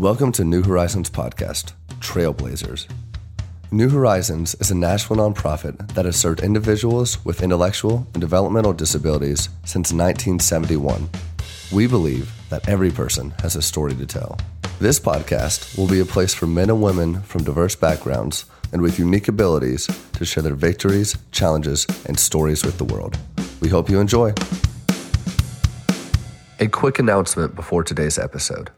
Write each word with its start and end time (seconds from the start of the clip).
Welcome 0.00 0.32
to 0.32 0.44
New 0.44 0.62
Horizons 0.62 1.10
Podcast, 1.10 1.74
Trailblazers. 1.98 2.90
New 3.70 3.90
Horizons 3.90 4.54
is 4.54 4.70
a 4.70 4.74
national 4.74 5.18
nonprofit 5.18 5.92
that 5.92 6.06
has 6.06 6.16
served 6.16 6.40
individuals 6.40 7.22
with 7.22 7.42
intellectual 7.42 8.06
and 8.14 8.20
developmental 8.22 8.72
disabilities 8.72 9.50
since 9.66 9.92
1971. 9.92 11.06
We 11.70 11.86
believe 11.86 12.32
that 12.48 12.66
every 12.66 12.90
person 12.90 13.34
has 13.42 13.56
a 13.56 13.60
story 13.60 13.94
to 13.96 14.06
tell. 14.06 14.38
This 14.78 14.98
podcast 14.98 15.76
will 15.76 15.86
be 15.86 16.00
a 16.00 16.06
place 16.06 16.32
for 16.32 16.46
men 16.46 16.70
and 16.70 16.80
women 16.80 17.20
from 17.20 17.44
diverse 17.44 17.76
backgrounds 17.76 18.46
and 18.72 18.80
with 18.80 18.98
unique 18.98 19.28
abilities 19.28 19.86
to 20.14 20.24
share 20.24 20.42
their 20.42 20.54
victories, 20.54 21.14
challenges, 21.30 21.86
and 22.06 22.18
stories 22.18 22.64
with 22.64 22.78
the 22.78 22.84
world. 22.84 23.18
We 23.60 23.68
hope 23.68 23.90
you 23.90 24.00
enjoy. 24.00 24.32
A 26.58 26.68
quick 26.68 26.98
announcement 26.98 27.54
before 27.54 27.84
today's 27.84 28.18
episode. 28.18 28.70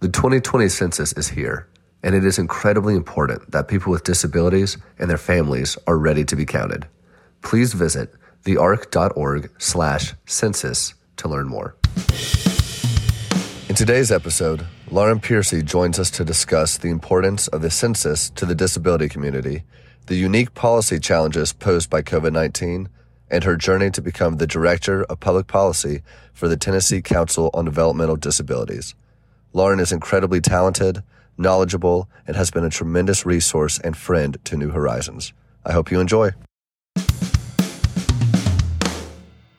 The 0.00 0.08
2020 0.08 0.70
census 0.70 1.12
is 1.12 1.28
here, 1.28 1.68
and 2.02 2.14
it 2.14 2.24
is 2.24 2.38
incredibly 2.38 2.96
important 2.96 3.50
that 3.50 3.68
people 3.68 3.92
with 3.92 4.02
disabilities 4.02 4.78
and 4.98 5.10
their 5.10 5.18
families 5.18 5.76
are 5.86 5.98
ready 5.98 6.24
to 6.24 6.36
be 6.36 6.46
counted. 6.46 6.88
Please 7.42 7.74
visit 7.74 8.14
thearc.org 8.44 9.50
slash 9.58 10.14
census 10.24 10.94
to 11.18 11.28
learn 11.28 11.48
more. 11.48 11.76
In 13.68 13.74
today's 13.74 14.10
episode, 14.10 14.66
Lauren 14.90 15.20
Pearcy 15.20 15.62
joins 15.62 15.98
us 15.98 16.10
to 16.12 16.24
discuss 16.24 16.78
the 16.78 16.88
importance 16.88 17.48
of 17.48 17.60
the 17.60 17.70
census 17.70 18.30
to 18.30 18.46
the 18.46 18.54
disability 18.54 19.10
community, 19.10 19.64
the 20.06 20.16
unique 20.16 20.54
policy 20.54 20.98
challenges 20.98 21.52
posed 21.52 21.90
by 21.90 22.00
COVID 22.00 22.32
19, 22.32 22.88
and 23.30 23.44
her 23.44 23.54
journey 23.54 23.90
to 23.90 24.00
become 24.00 24.38
the 24.38 24.46
Director 24.46 25.04
of 25.04 25.20
Public 25.20 25.46
Policy 25.46 26.00
for 26.32 26.48
the 26.48 26.56
Tennessee 26.56 27.02
Council 27.02 27.50
on 27.52 27.66
Developmental 27.66 28.16
Disabilities. 28.16 28.94
Lauren 29.52 29.80
is 29.80 29.90
incredibly 29.90 30.40
talented, 30.40 31.02
knowledgeable, 31.36 32.08
and 32.26 32.36
has 32.36 32.52
been 32.52 32.64
a 32.64 32.70
tremendous 32.70 33.26
resource 33.26 33.80
and 33.80 33.96
friend 33.96 34.38
to 34.44 34.56
New 34.56 34.70
Horizons. 34.70 35.32
I 35.64 35.72
hope 35.72 35.90
you 35.90 35.98
enjoy. 35.98 36.30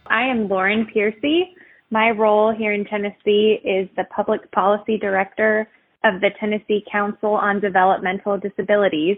I 0.07 0.23
am 0.23 0.47
Lauren 0.47 0.85
Pearcy. 0.85 1.53
My 1.89 2.11
role 2.11 2.53
here 2.55 2.71
in 2.71 2.85
Tennessee 2.85 3.59
is 3.65 3.89
the 3.97 4.05
Public 4.15 4.49
Policy 4.51 4.97
Director 4.97 5.67
of 6.05 6.21
the 6.21 6.29
Tennessee 6.39 6.85
Council 6.89 7.33
on 7.33 7.59
Developmental 7.59 8.37
Disabilities, 8.37 9.17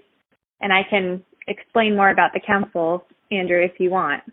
and 0.59 0.73
I 0.73 0.81
can 0.89 1.23
explain 1.47 1.95
more 1.95 2.09
about 2.09 2.31
the 2.33 2.39
council, 2.39 3.05
Andrew, 3.31 3.61
if 3.63 3.79
you 3.79 3.91
want. 3.91 4.23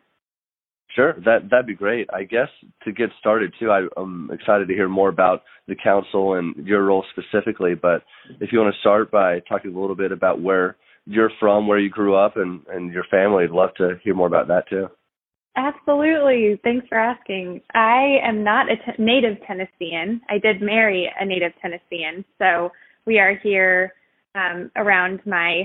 Sure, 0.95 1.15
that 1.25 1.49
that'd 1.51 1.67
be 1.67 1.75
great. 1.75 2.09
I 2.13 2.25
guess 2.25 2.49
to 2.85 2.93
get 2.93 3.11
started 3.21 3.55
too, 3.61 3.71
I, 3.71 3.87
I'm 3.97 4.29
excited 4.33 4.67
to 4.69 4.75
hear 4.75 4.89
more 4.89 5.09
about 5.09 5.43
the 5.69 5.77
council 5.77 6.35
and 6.35 6.55
your 6.67 6.85
role 6.85 7.05
specifically. 7.13 7.75
But 7.75 8.03
if 8.41 8.53
you 8.53 8.59
want 8.59 8.75
to 8.75 8.81
start 8.81 9.11
by 9.11 9.41
talking 9.49 9.75
a 9.75 9.81
little 9.81 9.95
bit 9.95 10.11
about 10.11 10.41
where 10.41 10.77
you're 11.07 11.31
from, 11.39 11.69
where 11.69 11.79
you 11.79 11.91
grew 11.91 12.17
up, 12.17 12.37
and 12.37 12.63
and 12.69 12.93
your 12.93 13.05
family, 13.11 13.45
I'd 13.45 13.51
love 13.51 13.71
to 13.77 14.01
hear 14.03 14.15
more 14.15 14.27
about 14.27 14.49
that 14.49 14.69
too. 14.69 14.89
Absolutely. 15.57 16.61
Thanks 16.65 16.87
for 16.89 16.99
asking. 16.99 17.61
I 17.75 18.17
am 18.25 18.43
not 18.43 18.67
a 18.71 18.77
t- 18.77 19.03
native 19.03 19.37
Tennessean. 19.47 20.21
I 20.29 20.39
did 20.39 20.61
marry 20.61 21.11
a 21.21 21.25
native 21.25 21.53
Tennessean, 21.61 22.25
so 22.39 22.71
we 23.07 23.19
are 23.19 23.37
here 23.43 23.95
um, 24.35 24.71
around 24.77 25.21
my 25.27 25.65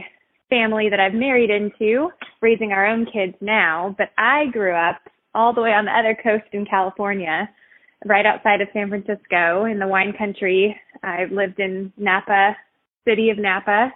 family 0.50 0.90
that 0.90 1.00
I've 1.00 1.14
married 1.14 1.50
into, 1.50 2.09
raising 2.42 2.72
our 2.72 2.86
own 2.86 3.06
kids 3.06 3.36
now. 3.42 3.96
But 3.98 4.09
I 4.18 4.46
grew 4.52 4.76
up 4.76 5.02
all 5.36 5.53
the 5.53 5.61
way 5.61 5.72
on 5.72 5.86
the 5.86 5.91
other 5.91 6.17
coast 6.22 6.45
in 6.53 6.66
California, 6.66 7.50
right 8.05 8.25
outside 8.25 8.61
of 8.61 8.69
San 8.73 8.89
Francisco 8.89 9.66
in 9.66 9.80
the 9.80 9.88
wine 9.88 10.14
country. 10.17 10.75
I 11.03 11.25
lived 11.31 11.59
in 11.59 11.94
Napa, 11.97 12.55
city 13.08 13.30
of 13.30 13.38
Napa, 13.38 13.91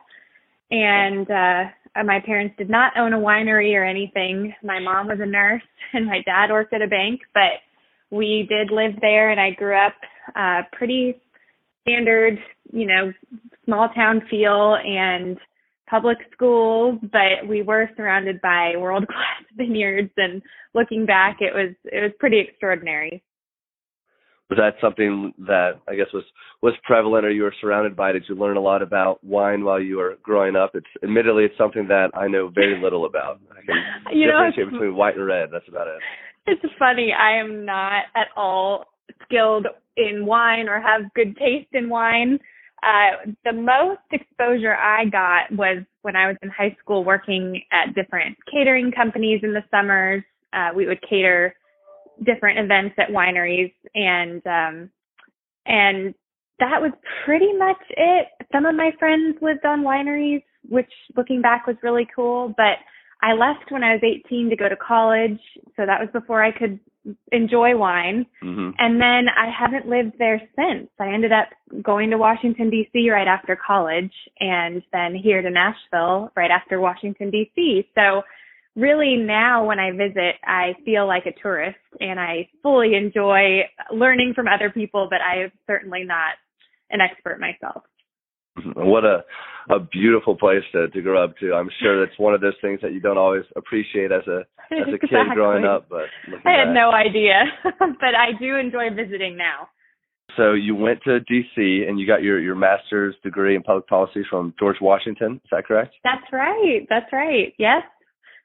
and 0.70 1.30
uh, 1.32 1.64
my 2.04 2.20
parents 2.26 2.56
did 2.58 2.70
not 2.70 2.98
own 2.98 3.14
a 3.14 3.17
winery 3.17 3.73
or 3.73 3.84
anything. 3.84 4.54
My 4.64 4.80
mom 4.80 5.08
was 5.08 5.20
a 5.22 5.26
nurse 5.26 5.64
and 5.94 6.05
my 6.05 6.22
dad 6.26 6.52
worked 6.52 6.73
at 6.73 6.82
a 6.82 6.88
bank, 6.88 7.22
but 7.33 7.61
we 8.11 8.45
did 8.50 8.71
live 8.71 8.94
there 9.02 9.32
and 9.32 9.39
I 9.39 9.52
grew 9.52 9.76
up 9.76 9.94
uh 10.36 10.61
pretty 10.71 11.16
standard, 11.83 12.38
you 12.71 12.86
know, 12.86 13.14
small 13.66 13.89
town 13.89 14.21
feel 14.30 14.76
and 14.76 15.38
public 15.89 16.17
schools, 16.33 17.00
but 17.02 17.48
we 17.48 17.61
were 17.61 17.89
surrounded 17.98 18.42
by 18.42 18.73
world 18.77 19.08
class 19.08 19.44
vineyards 19.58 20.11
and 20.17 20.42
looking 20.73 21.05
back 21.05 21.38
it 21.39 21.54
was 21.54 21.76
it 21.86 22.02
was 22.02 22.11
pretty 22.20 22.39
extraordinary 22.39 23.23
was 24.50 24.58
that 24.58 24.82
something 24.82 25.32
that 25.39 25.73
I 25.88 25.95
guess 25.95 26.08
was 26.14 26.23
was 26.61 26.73
prevalent, 26.83 27.26
or 27.26 27.32
you 27.32 27.44
were 27.44 27.54
surrounded 27.61 27.95
by? 27.95 28.11
Did 28.11 28.23
you 28.27 28.36
learn 28.36 28.58
a 28.58 28.61
lot 28.61 28.82
about 28.82 29.23
wine 29.23 29.64
while 29.64 29.80
you 29.80 29.98
were 29.98 30.17
growing 30.23 30.55
up? 30.55 30.72
It's 30.73 30.88
admittedly 31.04 31.45
it's 31.45 31.58
something 31.58 31.88
that 31.88 32.10
I 32.16 32.27
know 32.27 32.50
very 32.50 32.82
little 32.83 33.06
about. 33.06 33.39
I 33.52 33.64
can 33.64 34.17
you 34.17 34.26
differentiate 34.26 34.67
know, 34.67 34.71
between 34.71 34.95
white 34.95 35.16
and 35.16 35.26
red. 35.26 35.50
That's 35.52 35.67
about 35.67 35.88
it. 35.88 36.00
It's 36.48 36.61
funny. 36.80 37.14
I 37.14 37.39
am 37.39 37.64
not 37.64 38.06
at 38.16 38.27
all 38.36 38.86
skilled 39.23 39.67
in 39.98 40.26
wine 40.26 40.67
or 40.67 40.82
have 40.82 41.14
good 41.14 41.38
taste 41.38 41.70
in 41.73 41.89
wine. 41.89 42.39
Uh, 42.84 43.32
the 43.44 43.54
most 43.54 44.02
exposure 44.12 44.76
I 44.76 45.06
got 45.06 45.52
was 45.52 45.84
when 46.02 46.16
I 46.16 46.28
was 46.28 46.38
in 46.42 46.50
high 46.50 46.76
school 46.82 47.04
working 47.04 47.62
at 47.72 47.94
different 47.94 48.38
catering 48.52 48.92
companies 48.92 49.42
in 49.44 49.54
the 49.54 49.64
summers. 49.70 50.23
Uh, 50.54 50.70
we 50.76 50.86
would 50.86 51.02
cater 51.08 51.54
different 52.26 52.60
events 52.60 52.95
at 52.98 53.10
wineries 53.10 53.72
and 53.95 54.45
um 54.45 54.89
and 55.66 56.14
that 56.60 56.82
was 56.82 56.92
pretty 57.23 57.54
much 57.54 57.78
it. 57.92 58.28
Some 58.52 58.66
of 58.66 58.76
my 58.76 58.92
friends 59.00 59.38
lived 59.42 59.66
on 59.66 59.84
wineries, 59.84 60.44
which 60.68 60.92
looking 61.16 61.42
back 61.42 61.66
was 61.68 61.78
really 61.84 62.08
cool, 62.14 62.54
but 62.58 62.78
I 63.22 63.34
left 63.34 63.72
when 63.72 63.84
I 63.84 63.94
was 63.94 64.02
18 64.04 64.50
to 64.50 64.56
go 64.56 64.68
to 64.68 64.76
college, 64.76 65.39
so 65.76 65.86
that 65.86 66.00
was 66.00 66.10
before 66.12 66.44
I 66.44 66.52
could 66.52 66.80
enjoy 67.32 67.77
wine. 67.77 68.26
Mm-hmm. 68.43 68.71
And 68.77 69.02
then 69.02 69.27
I 69.30 69.49
haven't 69.58 69.87
lived 69.87 70.17
there 70.20 70.42
since. 70.55 70.89
I 70.99 71.14
ended 71.14 71.32
up 71.32 71.49
going 71.83 72.10
to 72.11 72.17
Washington 72.17 72.70
D.C. 72.70 73.10
right 73.10 73.27
after 73.27 73.58
college 73.65 74.11
and 74.39 74.82
then 74.92 75.15
here 75.15 75.42
to 75.42 75.49
Nashville 75.49 76.32
right 76.36 76.52
after 76.52 76.80
Washington 76.80 77.30
D.C. 77.32 77.88
So 77.95 78.23
really 78.76 79.15
now 79.15 79.65
when 79.65 79.80
I 79.80 79.92
visit, 79.92 80.36
I 80.43 80.73
feel 80.86 81.08
like 81.08 81.26
a 81.26 81.42
tourist 81.42 81.77
and 81.99 82.20
I 82.20 82.49
fully 82.61 82.95
enjoy 82.95 83.61
learning 83.92 84.33
from 84.36 84.48
other 84.48 84.70
people, 84.70 85.08
but 85.09 85.20
I 85.21 85.43
am 85.43 85.52
certainly 85.67 86.04
not 86.04 86.36
an 86.89 86.99
expert 87.02 87.39
myself. 87.39 87.83
What 88.75 89.05
a 89.05 89.23
a 89.70 89.80
beautiful 89.80 90.36
place 90.36 90.64
to 90.73 90.87
to 90.89 91.02
grow 91.02 91.23
up 91.23 91.37
to. 91.37 91.53
I'm 91.53 91.70
sure 91.81 92.05
that's 92.05 92.17
one 92.17 92.33
of 92.33 92.42
those 92.42 92.58
things 92.61 92.80
that 92.81 92.93
you 92.93 92.99
don't 92.99 93.17
always 93.17 93.43
appreciate 93.55 94.11
as 94.11 94.25
a 94.27 94.42
as 94.71 94.87
a 94.87 94.95
exactly. 94.95 95.09
kid 95.09 95.33
growing 95.33 95.65
up. 95.65 95.87
But 95.89 96.05
I 96.45 96.52
had 96.52 96.65
back. 96.65 96.73
no 96.73 96.92
idea, 96.92 97.43
but 97.80 98.15
I 98.15 98.31
do 98.39 98.55
enjoy 98.55 98.89
visiting 98.95 99.37
now. 99.37 99.70
So 100.37 100.53
you 100.53 100.75
went 100.75 101.02
to 101.03 101.20
DC 101.20 101.87
and 101.87 101.99
you 101.99 102.08
got 102.08 102.23
your 102.23 102.39
your 102.39 102.55
master's 102.55 103.15
degree 103.23 103.55
in 103.55 103.64
public 103.64 103.87
policy 103.87 104.21
from 104.30 104.53
George 104.59 104.77
Washington. 104.81 105.36
Is 105.43 105.49
that 105.52 105.65
correct? 105.65 105.95
That's 106.03 106.26
right. 106.31 106.86
That's 106.89 107.11
right. 107.11 107.53
Yes. 107.59 107.83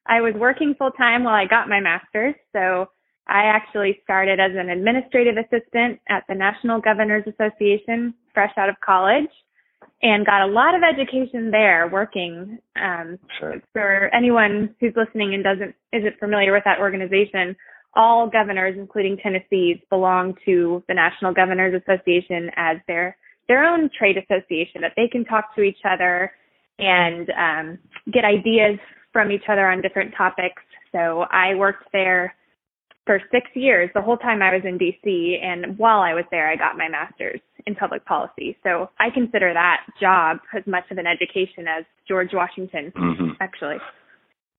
I 0.07 0.21
was 0.21 0.35
working 0.37 0.75
full 0.77 0.91
time 0.91 1.25
while 1.25 1.35
I 1.35 1.47
got 1.47 1.69
my 1.69 1.81
master's. 1.81 2.35
So 2.53 2.87
I 3.27 3.45
actually 3.45 4.01
started 4.03 4.39
as 4.39 4.51
an 4.55 4.69
administrative 4.69 5.37
assistant 5.37 5.99
at 6.11 6.25
the 6.29 6.35
National 6.35 6.79
Governors 6.81 7.25
Association 7.27 8.13
fresh 8.35 8.53
out 8.59 8.69
of 8.69 8.77
college 8.85 9.31
and 10.03 10.27
got 10.27 10.43
a 10.43 10.47
lot 10.47 10.75
of 10.75 10.83
education 10.83 11.51
there 11.51 11.89
working. 11.89 12.59
Um, 12.77 13.19
Sure. 13.39 13.61
for 13.73 14.11
anyone 14.15 14.75
who's 14.81 14.95
listening 14.97 15.35
and 15.35 15.43
doesn't 15.45 15.75
isn't 15.93 16.19
familiar 16.19 16.53
with 16.53 16.65
that 16.65 16.79
organization, 16.79 17.57
all 17.95 18.29
governors, 18.29 18.77
including 18.77 19.17
Tennessee's, 19.17 19.79
belong 19.91 20.35
to 20.45 20.83
the 20.89 20.95
National 20.95 21.33
Governors 21.33 21.81
Association 21.81 22.51
as 22.57 22.79
their 22.87 23.17
their 23.49 23.65
own 23.65 23.91
trade 23.97 24.17
association 24.17 24.81
that 24.81 24.93
they 24.97 25.09
can 25.09 25.25
talk 25.25 25.55
to 25.55 25.63
each 25.63 25.81
other 25.85 26.33
and 26.79 27.31
um, 27.31 27.79
get 28.13 28.25
ideas 28.25 28.79
from 29.13 29.31
each 29.31 29.45
other 29.49 29.69
on 29.69 29.81
different 29.81 30.15
topics. 30.17 30.63
So 30.93 31.27
I 31.31 31.55
worked 31.55 31.85
there 31.93 32.35
for 33.07 33.21
six 33.31 33.47
years, 33.55 33.91
the 33.95 34.03
whole 34.03 34.17
time 34.17 34.43
I 34.43 34.55
was 34.55 34.63
in 34.65 34.79
DC, 34.79 35.43
and 35.43 35.79
while 35.79 36.01
I 36.01 36.15
was 36.15 36.25
there, 36.31 36.51
I 36.51 36.57
got 36.57 36.77
my 36.77 36.89
master's 36.89 37.41
in 37.67 37.75
public 37.75 38.05
policy. 38.05 38.57
So 38.63 38.91
I 38.99 39.09
consider 39.13 39.53
that 39.53 39.81
job 40.01 40.39
as 40.57 40.63
much 40.67 40.85
of 40.91 40.99
an 40.99 41.07
education 41.07 41.67
as 41.69 41.85
George 42.09 42.31
Washington, 42.33 42.93
hmm 42.97 43.31
actually. 43.41 43.77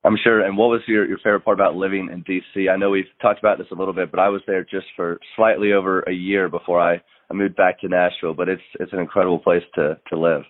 I'm 0.03 0.17
sure. 0.23 0.45
And 0.45 0.55
what 0.55 0.67
was 0.67 0.81
your 0.87 1.07
your 1.07 1.17
favorite 1.17 1.43
part 1.43 1.57
about 1.57 1.75
living 1.75 2.09
in 2.13 2.23
DC? 2.23 2.69
I 2.69 2.77
know 2.77 2.91
we've 2.91 3.05
talked 3.21 3.39
about 3.39 3.57
this 3.57 3.67
a 3.71 3.75
little 3.75 3.93
bit, 3.93 4.11
but 4.11 4.19
I 4.19 4.29
was 4.29 4.41
there 4.45 4.63
just 4.63 4.85
for 4.95 5.19
slightly 5.35 5.73
over 5.73 6.01
a 6.01 6.11
year 6.11 6.47
before 6.47 6.79
I, 6.79 7.01
I 7.31 7.33
moved 7.33 7.55
back 7.55 7.79
to 7.81 7.87
Nashville. 7.87 8.35
But 8.35 8.47
it's 8.47 8.61
it's 8.79 8.93
an 8.93 8.99
incredible 8.99 9.39
place 9.39 9.63
to 9.73 9.97
to 10.09 10.19
live. 10.19 10.43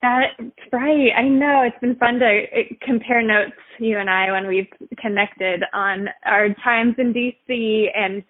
That's 0.00 0.32
right. 0.72 1.10
I 1.16 1.26
know 1.26 1.62
it's 1.66 1.80
been 1.80 1.96
fun 1.96 2.20
to 2.20 2.26
uh, 2.26 2.74
compare 2.82 3.20
notes, 3.20 3.56
you 3.80 3.98
and 3.98 4.08
I, 4.08 4.30
when 4.30 4.46
we've 4.46 4.68
connected 4.96 5.62
on 5.72 6.06
our 6.24 6.54
times 6.62 6.94
in 6.98 7.12
DC. 7.12 7.86
And 7.96 8.22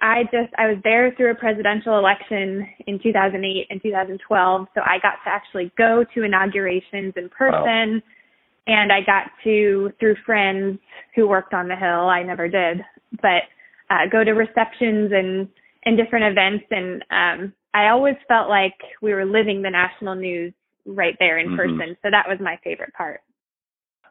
I 0.00 0.24
just 0.24 0.52
I 0.58 0.66
was 0.66 0.76
there 0.84 1.14
through 1.16 1.30
a 1.30 1.34
presidential 1.34 1.98
election 1.98 2.68
in 2.86 3.00
2008 3.02 3.66
and 3.70 3.82
2012, 3.82 4.66
so 4.74 4.80
I 4.82 4.98
got 5.00 5.14
to 5.24 5.30
actually 5.30 5.72
go 5.78 6.04
to 6.14 6.22
inaugurations 6.22 7.14
in 7.16 7.30
person, 7.30 8.02
wow. 8.02 8.02
and 8.66 8.92
I 8.92 9.00
got 9.00 9.30
to 9.44 9.92
through 9.98 10.16
friends 10.26 10.78
who 11.14 11.26
worked 11.26 11.54
on 11.54 11.68
the 11.68 11.76
Hill. 11.76 12.10
I 12.10 12.22
never 12.22 12.46
did, 12.46 12.82
but 13.22 13.48
uh, 13.88 14.04
go 14.12 14.22
to 14.22 14.32
receptions 14.32 15.12
and 15.14 15.48
and 15.86 15.96
different 15.96 16.26
events, 16.26 16.64
and 16.70 17.02
um, 17.10 17.54
I 17.72 17.88
always 17.88 18.16
felt 18.28 18.50
like 18.50 18.76
we 19.00 19.14
were 19.14 19.24
living 19.24 19.62
the 19.62 19.70
national 19.70 20.14
news 20.14 20.52
right 20.86 21.16
there 21.18 21.38
in 21.38 21.48
mm-hmm. 21.48 21.56
person. 21.56 21.96
So 22.02 22.10
that 22.10 22.28
was 22.28 22.38
my 22.40 22.58
favorite 22.62 22.94
part. 22.94 23.20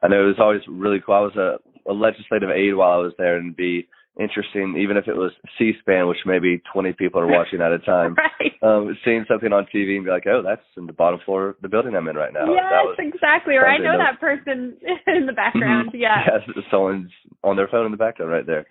I 0.03 0.07
know 0.07 0.23
it 0.23 0.27
was 0.27 0.39
always 0.39 0.61
really 0.67 0.99
cool. 1.03 1.15
I 1.15 1.19
was 1.19 1.35
a, 1.35 1.89
a 1.89 1.93
legislative 1.93 2.49
aide 2.49 2.75
while 2.75 2.91
I 2.91 3.01
was 3.01 3.13
there, 3.17 3.37
and 3.37 3.55
be 3.55 3.87
interesting, 4.19 4.77
even 4.77 4.97
if 4.97 5.07
it 5.07 5.15
was 5.15 5.31
C-SPAN, 5.57 6.07
which 6.07 6.19
maybe 6.25 6.61
20 6.71 6.93
people 6.93 7.19
are 7.19 7.27
watching 7.27 7.61
at 7.61 7.71
a 7.71 7.79
time. 7.85 8.15
right. 8.15 8.53
Um, 8.61 8.97
seeing 9.03 9.25
something 9.27 9.51
on 9.51 9.67
TV 9.73 9.95
and 9.95 10.05
be 10.05 10.11
like, 10.11 10.25
oh, 10.27 10.41
that's 10.43 10.61
in 10.77 10.85
the 10.85 10.93
bottom 10.93 11.19
floor 11.25 11.49
of 11.49 11.55
the 11.61 11.69
building 11.69 11.95
I'm 11.95 12.07
in 12.07 12.15
right 12.15 12.33
now. 12.33 12.45
Yes, 12.45 12.95
exactly. 12.97 13.55
Or 13.55 13.67
I 13.67 13.77
know 13.77 13.97
that 13.97 14.19
person 14.19 14.77
in 15.07 15.25
the 15.25 15.33
background. 15.33 15.89
Mm-hmm. 15.89 15.97
Yeah. 15.97 16.39
Yes, 16.47 16.65
someone's 16.71 17.11
on 17.43 17.55
their 17.55 17.67
phone 17.67 17.85
in 17.85 17.91
the 17.91 17.97
background 17.97 18.31
right 18.31 18.45
there. 18.45 18.65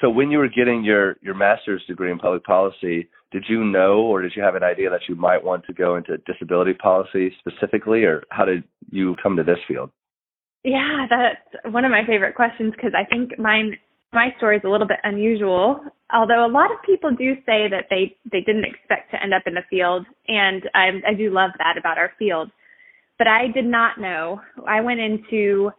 So 0.00 0.08
when 0.08 0.30
you 0.30 0.38
were 0.38 0.48
getting 0.48 0.84
your 0.84 1.16
your 1.20 1.34
master's 1.34 1.82
degree 1.86 2.12
in 2.12 2.18
public 2.18 2.44
policy, 2.44 3.08
did 3.32 3.44
you 3.48 3.64
know 3.64 4.00
or 4.00 4.22
did 4.22 4.32
you 4.34 4.42
have 4.42 4.54
an 4.54 4.62
idea 4.62 4.90
that 4.90 5.08
you 5.08 5.14
might 5.14 5.42
want 5.42 5.64
to 5.66 5.72
go 5.72 5.96
into 5.96 6.16
disability 6.18 6.74
policy 6.74 7.32
specifically, 7.38 8.04
or 8.04 8.24
how 8.30 8.44
did 8.44 8.64
you 8.90 9.16
come 9.22 9.36
to 9.36 9.42
this 9.42 9.58
field? 9.68 9.90
Yeah, 10.64 11.06
that's 11.08 11.72
one 11.72 11.84
of 11.84 11.90
my 11.90 12.04
favorite 12.06 12.34
questions 12.34 12.72
because 12.76 12.92
I 12.94 13.04
think 13.04 13.38
mine 13.38 13.76
my 14.12 14.34
story 14.38 14.56
is 14.56 14.62
a 14.64 14.68
little 14.68 14.88
bit 14.88 14.98
unusual. 15.04 15.80
Although 16.12 16.44
a 16.44 16.50
lot 16.50 16.72
of 16.72 16.78
people 16.84 17.10
do 17.10 17.34
say 17.46 17.68
that 17.70 17.86
they 17.88 18.16
they 18.30 18.40
didn't 18.40 18.64
expect 18.64 19.12
to 19.12 19.22
end 19.22 19.32
up 19.32 19.42
in 19.46 19.54
the 19.54 19.62
field, 19.70 20.04
and 20.28 20.62
I, 20.74 20.88
I 21.08 21.14
do 21.14 21.30
love 21.30 21.50
that 21.58 21.78
about 21.78 21.98
our 21.98 22.12
field. 22.18 22.50
But 23.18 23.28
I 23.28 23.48
did 23.54 23.66
not 23.66 24.00
know. 24.00 24.40
I 24.66 24.80
went 24.80 25.00
into 25.00 25.70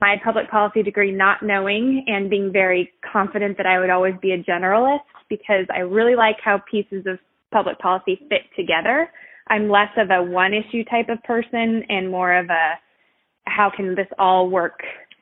my 0.00 0.16
public 0.22 0.50
policy 0.50 0.82
degree 0.82 1.10
not 1.12 1.42
knowing 1.42 2.04
and 2.06 2.30
being 2.30 2.52
very 2.52 2.92
confident 3.12 3.56
that 3.56 3.66
I 3.66 3.78
would 3.78 3.90
always 3.90 4.14
be 4.22 4.32
a 4.32 4.42
generalist 4.42 5.00
because 5.30 5.64
I 5.74 5.78
really 5.78 6.14
like 6.14 6.36
how 6.44 6.60
pieces 6.70 7.06
of 7.06 7.18
public 7.50 7.78
policy 7.78 8.20
fit 8.28 8.42
together. 8.56 9.10
I'm 9.48 9.70
less 9.70 9.88
of 9.96 10.10
a 10.10 10.22
one 10.22 10.52
issue 10.52 10.84
type 10.84 11.08
of 11.08 11.22
person 11.24 11.82
and 11.88 12.10
more 12.10 12.36
of 12.36 12.50
a 12.50 12.74
how 13.46 13.70
can 13.74 13.94
this 13.94 14.06
all 14.18 14.50
work 14.50 14.80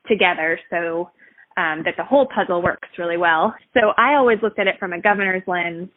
together 0.09 0.59
so 0.71 1.11
um, 1.57 1.83
that 1.85 1.95
the 1.97 2.05
whole 2.05 2.27
puzzle 2.35 2.63
works 2.63 2.89
really 2.99 3.17
well. 3.17 3.55
So 3.75 3.93
I 3.97 4.15
always 4.15 4.39
looked 4.43 4.59
at 4.59 4.67
it 4.67 4.77
from 4.79 4.93
a 4.93 5.01
governor's 5.01 5.43
lens, 5.47 5.89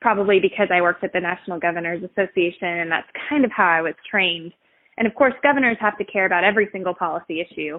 probably 0.00 0.40
because 0.40 0.68
I 0.72 0.80
worked 0.80 1.04
at 1.04 1.12
the 1.12 1.20
National 1.20 1.58
Governors 1.58 2.02
Association 2.02 2.68
and 2.68 2.90
that's 2.90 3.08
kind 3.28 3.44
of 3.44 3.50
how 3.54 3.66
I 3.66 3.82
was 3.82 3.94
trained. 4.10 4.52
And 4.96 5.06
of 5.06 5.14
course, 5.14 5.34
governors 5.42 5.76
have 5.80 5.98
to 5.98 6.04
care 6.04 6.26
about 6.26 6.44
every 6.44 6.68
single 6.72 6.94
policy 6.94 7.40
issue. 7.40 7.78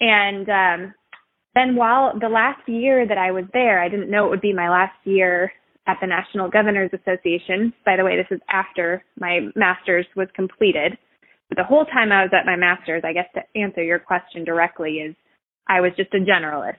And 0.00 0.48
um, 0.48 0.94
then 1.54 1.76
while 1.76 2.18
the 2.18 2.28
last 2.28 2.68
year 2.68 3.06
that 3.06 3.18
I 3.18 3.30
was 3.30 3.44
there, 3.52 3.80
I 3.80 3.88
didn't 3.88 4.10
know 4.10 4.26
it 4.26 4.30
would 4.30 4.40
be 4.40 4.52
my 4.52 4.68
last 4.68 4.96
year 5.04 5.52
at 5.86 5.98
the 6.00 6.06
National 6.06 6.50
Governors 6.50 6.90
Association. 6.92 7.72
By 7.84 7.96
the 7.96 8.04
way, 8.04 8.16
this 8.16 8.34
is 8.34 8.40
after 8.50 9.04
my 9.18 9.40
master's 9.54 10.06
was 10.16 10.28
completed. 10.34 10.96
But 11.48 11.58
the 11.58 11.64
whole 11.64 11.84
time 11.84 12.10
I 12.10 12.22
was 12.22 12.30
at 12.32 12.46
my 12.46 12.56
master's, 12.56 13.02
I 13.04 13.12
guess 13.12 13.28
to 13.34 13.60
answer 13.60 13.82
your 13.82 13.98
question 13.98 14.44
directly 14.44 14.94
is 14.94 15.14
I 15.68 15.80
was 15.80 15.92
just 15.96 16.14
a 16.14 16.18
generalist. 16.18 16.78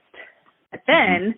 But 0.70 0.80
mm-hmm. 0.88 1.22
then 1.22 1.34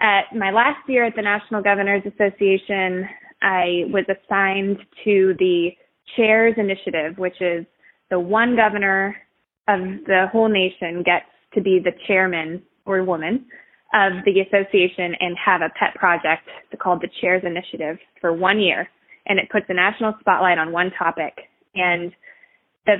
at 0.00 0.36
my 0.36 0.50
last 0.50 0.88
year 0.88 1.04
at 1.06 1.16
the 1.16 1.22
National 1.22 1.62
Governors 1.62 2.02
Association, 2.06 3.08
I 3.42 3.84
was 3.88 4.04
assigned 4.08 4.78
to 5.04 5.34
the 5.38 5.70
Chairs 6.16 6.54
Initiative, 6.56 7.18
which 7.18 7.40
is 7.40 7.64
the 8.10 8.20
one 8.20 8.56
governor 8.56 9.16
of 9.68 9.80
the 10.06 10.26
whole 10.30 10.48
nation 10.48 11.02
gets 11.02 11.26
to 11.54 11.60
be 11.60 11.80
the 11.82 11.92
chairman 12.06 12.62
or 12.86 13.02
woman 13.04 13.46
of 13.92 14.12
the 14.24 14.40
association 14.40 15.14
and 15.18 15.36
have 15.44 15.62
a 15.62 15.70
pet 15.78 15.94
project 15.96 16.48
called 16.80 17.00
the 17.02 17.08
Chairs 17.20 17.42
Initiative 17.44 17.98
for 18.20 18.32
one 18.32 18.60
year. 18.60 18.88
And 19.26 19.38
it 19.38 19.50
puts 19.50 19.66
a 19.68 19.74
national 19.74 20.14
spotlight 20.20 20.58
on 20.58 20.72
one 20.72 20.90
topic. 20.98 21.34
And 21.74 22.12
the 22.86 22.96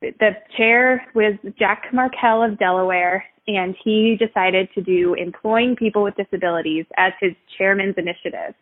the 0.00 0.32
chair 0.56 1.06
was 1.14 1.34
Jack 1.58 1.84
Markell 1.92 2.46
of 2.46 2.58
Delaware, 2.58 3.24
and 3.46 3.74
he 3.82 4.18
decided 4.18 4.68
to 4.74 4.82
do 4.82 5.14
employing 5.14 5.76
people 5.76 6.02
with 6.02 6.14
disabilities 6.16 6.84
as 6.96 7.12
his 7.20 7.32
chairman's 7.56 7.94
initiative. 7.96 8.54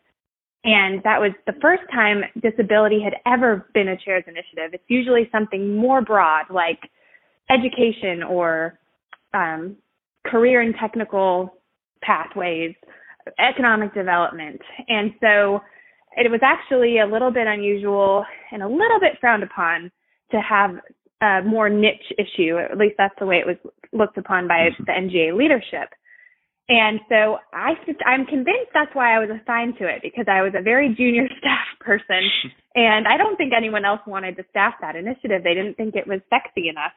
And 0.65 1.03
that 1.03 1.21
was 1.21 1.33
the 1.47 1.55
first 1.61 1.83
time 1.91 2.23
disability 2.41 3.01
had 3.03 3.15
ever 3.27 3.67
been 3.75 3.89
a 3.89 3.97
chair's 3.97 4.25
initiative. 4.29 4.73
It's 4.73 4.85
usually 4.87 5.29
something 5.33 5.77
more 5.77 6.01
broad, 6.01 6.45
like 6.51 6.79
education 7.51 8.23
or 8.23 8.79
um, 9.35 9.77
career 10.27 10.61
and 10.61 10.75
technical 10.81 11.55
pathways, 12.03 12.75
economic 13.39 13.95
development. 13.95 14.61
And 14.89 15.13
so 15.21 15.61
it 16.17 16.31
was 16.31 16.41
actually 16.43 16.99
a 16.99 17.07
little 17.07 17.31
bit 17.31 17.47
unusual 17.47 18.25
and 18.51 18.63
a 18.63 18.69
little 18.69 19.01
bit 19.01 19.19
frowned 19.21 19.43
upon 19.43 19.91
to 20.31 20.41
have 20.41 20.71
a 21.23 21.47
more 21.47 21.69
niche 21.69 22.13
issue. 22.19 22.59
At 22.59 22.77
least 22.77 22.97
that's 22.99 23.15
the 23.19 23.27
way 23.27 23.37
it 23.37 23.47
was 23.47 23.57
looked 23.93 24.19
upon 24.19 24.49
by 24.49 24.69
mm-hmm. 24.71 24.85
the 24.85 24.93
NGA 24.93 25.37
leadership. 25.37 25.89
And 26.69 27.01
so 27.09 27.39
I, 27.53 27.75
I'm 28.07 28.25
convinced 28.25 28.71
that's 28.73 28.95
why 28.95 29.15
I 29.15 29.19
was 29.19 29.29
assigned 29.29 29.75
to 29.79 29.87
it 29.87 30.01
because 30.03 30.27
I 30.29 30.43
was 30.43 30.53
a 30.57 30.63
very 30.63 30.95
junior 30.97 31.29
staff 31.39 31.67
person, 31.81 32.23
and 32.75 33.07
I 33.07 33.17
don't 33.17 33.37
think 33.37 33.53
anyone 33.57 33.85
else 33.85 34.01
wanted 34.07 34.37
to 34.37 34.45
staff 34.51 34.75
that 34.81 34.97
initiative. 34.97 35.43
They 35.43 35.55
didn't 35.55 35.77
think 35.77 35.97
it 35.97 36.07
was 36.07 36.21
sexy 36.31 36.69
enough. 36.69 36.93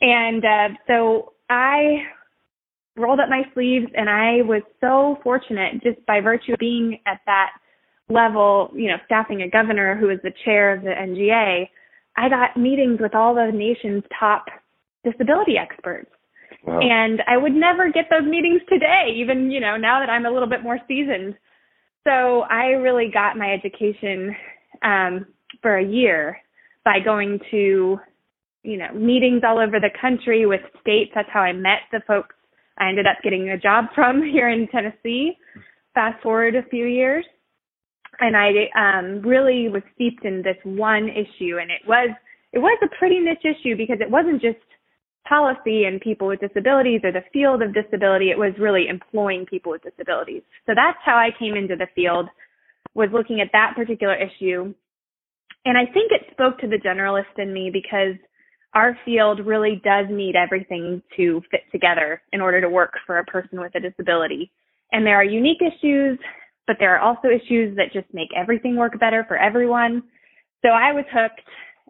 And 0.00 0.44
uh, 0.44 0.68
so 0.86 1.33
I 1.48 2.04
rolled 2.96 3.20
up 3.20 3.28
my 3.28 3.42
sleeves 3.54 3.86
and 3.96 4.08
I 4.08 4.42
was 4.42 4.62
so 4.80 5.18
fortunate 5.22 5.82
just 5.82 6.04
by 6.06 6.20
virtue 6.20 6.52
of 6.52 6.58
being 6.58 7.00
at 7.06 7.20
that 7.26 7.50
level, 8.08 8.70
you 8.74 8.88
know, 8.88 8.96
staffing 9.06 9.42
a 9.42 9.50
governor 9.50 9.96
who 9.96 10.08
was 10.08 10.18
the 10.22 10.32
chair 10.44 10.72
of 10.74 10.82
the 10.82 10.90
NGA, 10.90 11.68
I 12.16 12.28
got 12.28 12.56
meetings 12.56 13.00
with 13.00 13.14
all 13.14 13.34
the 13.34 13.50
nation's 13.52 14.04
top 14.18 14.46
disability 15.04 15.56
experts. 15.58 16.10
Wow. 16.64 16.80
And 16.80 17.20
I 17.26 17.36
would 17.36 17.52
never 17.52 17.90
get 17.90 18.06
those 18.10 18.28
meetings 18.28 18.60
today, 18.68 19.14
even, 19.16 19.50
you 19.50 19.60
know, 19.60 19.76
now 19.76 20.00
that 20.00 20.08
I'm 20.08 20.26
a 20.26 20.30
little 20.30 20.48
bit 20.48 20.62
more 20.62 20.78
seasoned. 20.86 21.34
So 22.04 22.42
I 22.42 22.66
really 22.66 23.10
got 23.12 23.36
my 23.36 23.52
education 23.52 24.34
um, 24.82 25.26
for 25.60 25.78
a 25.78 25.84
year 25.84 26.38
by 26.84 27.00
going 27.04 27.40
to 27.50 27.98
you 28.64 28.78
know, 28.78 28.92
meetings 28.94 29.42
all 29.46 29.58
over 29.58 29.78
the 29.78 29.90
country 30.00 30.46
with 30.46 30.60
states. 30.80 31.12
That's 31.14 31.28
how 31.32 31.40
I 31.40 31.52
met 31.52 31.80
the 31.92 32.00
folks 32.06 32.34
I 32.78 32.88
ended 32.88 33.06
up 33.06 33.22
getting 33.22 33.50
a 33.50 33.58
job 33.58 33.86
from 33.94 34.22
here 34.32 34.48
in 34.48 34.66
Tennessee. 34.68 35.36
Fast 35.94 36.20
forward 36.22 36.56
a 36.56 36.68
few 36.70 36.86
years, 36.86 37.24
and 38.18 38.36
I 38.36 38.50
um, 38.76 39.22
really 39.22 39.68
was 39.68 39.82
steeped 39.94 40.24
in 40.24 40.42
this 40.42 40.56
one 40.64 41.08
issue, 41.08 41.58
and 41.60 41.70
it 41.70 41.82
was 41.86 42.10
it 42.52 42.58
was 42.58 42.78
a 42.82 42.98
pretty 42.98 43.20
niche 43.20 43.44
issue 43.44 43.76
because 43.76 43.98
it 44.00 44.10
wasn't 44.10 44.42
just 44.42 44.58
policy 45.28 45.84
and 45.84 46.00
people 46.00 46.26
with 46.26 46.40
disabilities 46.40 47.00
or 47.04 47.12
the 47.12 47.24
field 47.32 47.62
of 47.62 47.74
disability. 47.74 48.30
It 48.30 48.38
was 48.38 48.52
really 48.58 48.88
employing 48.88 49.46
people 49.46 49.72
with 49.72 49.82
disabilities. 49.82 50.42
So 50.66 50.72
that's 50.74 50.98
how 51.04 51.16
I 51.16 51.30
came 51.38 51.54
into 51.54 51.76
the 51.76 51.86
field 51.94 52.28
was 52.94 53.08
looking 53.12 53.40
at 53.40 53.48
that 53.52 53.72
particular 53.74 54.14
issue. 54.14 54.74
And 55.64 55.78
I 55.78 55.86
think 55.86 56.12
it 56.12 56.30
spoke 56.30 56.58
to 56.58 56.68
the 56.68 56.78
generalist 56.78 57.38
in 57.38 57.52
me 57.52 57.70
because 57.72 58.16
our 58.74 58.98
field 59.04 59.46
really 59.46 59.80
does 59.84 60.06
need 60.10 60.36
everything 60.36 61.02
to 61.16 61.42
fit 61.50 61.62
together 61.70 62.22
in 62.32 62.40
order 62.40 62.60
to 62.60 62.68
work 62.68 62.94
for 63.06 63.18
a 63.18 63.24
person 63.24 63.60
with 63.60 63.74
a 63.74 63.80
disability. 63.80 64.50
And 64.92 65.06
there 65.06 65.16
are 65.16 65.24
unique 65.24 65.62
issues, 65.62 66.18
but 66.66 66.76
there 66.78 66.96
are 66.96 67.00
also 67.00 67.28
issues 67.28 67.76
that 67.76 67.92
just 67.92 68.12
make 68.12 68.28
everything 68.36 68.76
work 68.76 68.98
better 68.98 69.24
for 69.28 69.36
everyone. 69.36 70.02
So 70.62 70.70
I 70.70 70.92
was 70.92 71.04
hooked. 71.12 71.40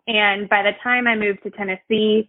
And 0.07 0.49
by 0.49 0.63
the 0.63 0.73
time 0.83 1.07
I 1.07 1.17
moved 1.17 1.43
to 1.45 1.51
Tennessee, 1.51 2.29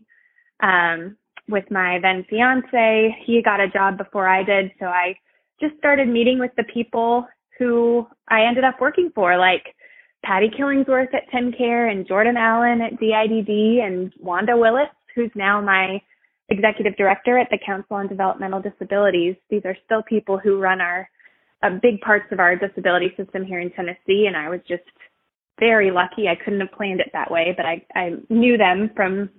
um, 0.61 1.17
with 1.47 1.69
my 1.69 1.99
then 2.01 2.25
fiance, 2.29 3.15
he 3.25 3.41
got 3.41 3.59
a 3.59 3.69
job 3.69 3.97
before 3.97 4.27
I 4.27 4.43
did. 4.43 4.71
So 4.79 4.85
I 4.85 5.15
just 5.59 5.77
started 5.77 6.07
meeting 6.07 6.39
with 6.39 6.51
the 6.57 6.63
people 6.73 7.27
who 7.59 8.07
I 8.29 8.43
ended 8.43 8.63
up 8.63 8.81
working 8.81 9.11
for, 9.13 9.37
like 9.37 9.74
Patty 10.25 10.49
Killingsworth 10.49 11.13
at 11.13 11.29
TennCare 11.31 11.91
and 11.91 12.07
Jordan 12.07 12.35
Allen 12.35 12.81
at 12.81 12.99
DIDD 12.99 13.85
and 13.85 14.11
Wanda 14.19 14.57
Willis, 14.57 14.89
who's 15.13 15.31
now 15.35 15.61
my 15.61 16.01
executive 16.49 16.95
director 16.97 17.37
at 17.37 17.47
the 17.51 17.59
Council 17.63 17.95
on 17.95 18.07
Developmental 18.07 18.61
Disabilities. 18.61 19.35
These 19.49 19.61
are 19.65 19.77
still 19.85 20.01
people 20.03 20.39
who 20.39 20.59
run 20.59 20.81
our 20.81 21.07
uh, 21.63 21.69
big 21.81 22.01
parts 22.01 22.25
of 22.31 22.39
our 22.39 22.55
disability 22.55 23.13
system 23.15 23.45
here 23.45 23.59
in 23.59 23.71
Tennessee, 23.71 24.25
and 24.27 24.35
I 24.35 24.49
was 24.49 24.61
just 24.67 24.83
very 25.59 25.91
lucky. 25.91 26.27
I 26.27 26.35
couldn't 26.43 26.59
have 26.59 26.71
planned 26.71 26.99
it 26.99 27.11
that 27.13 27.31
way, 27.31 27.53
but 27.55 27.65
I, 27.65 27.85
I 27.95 28.13
knew 28.29 28.57
them 28.57 28.89
from 28.95 29.29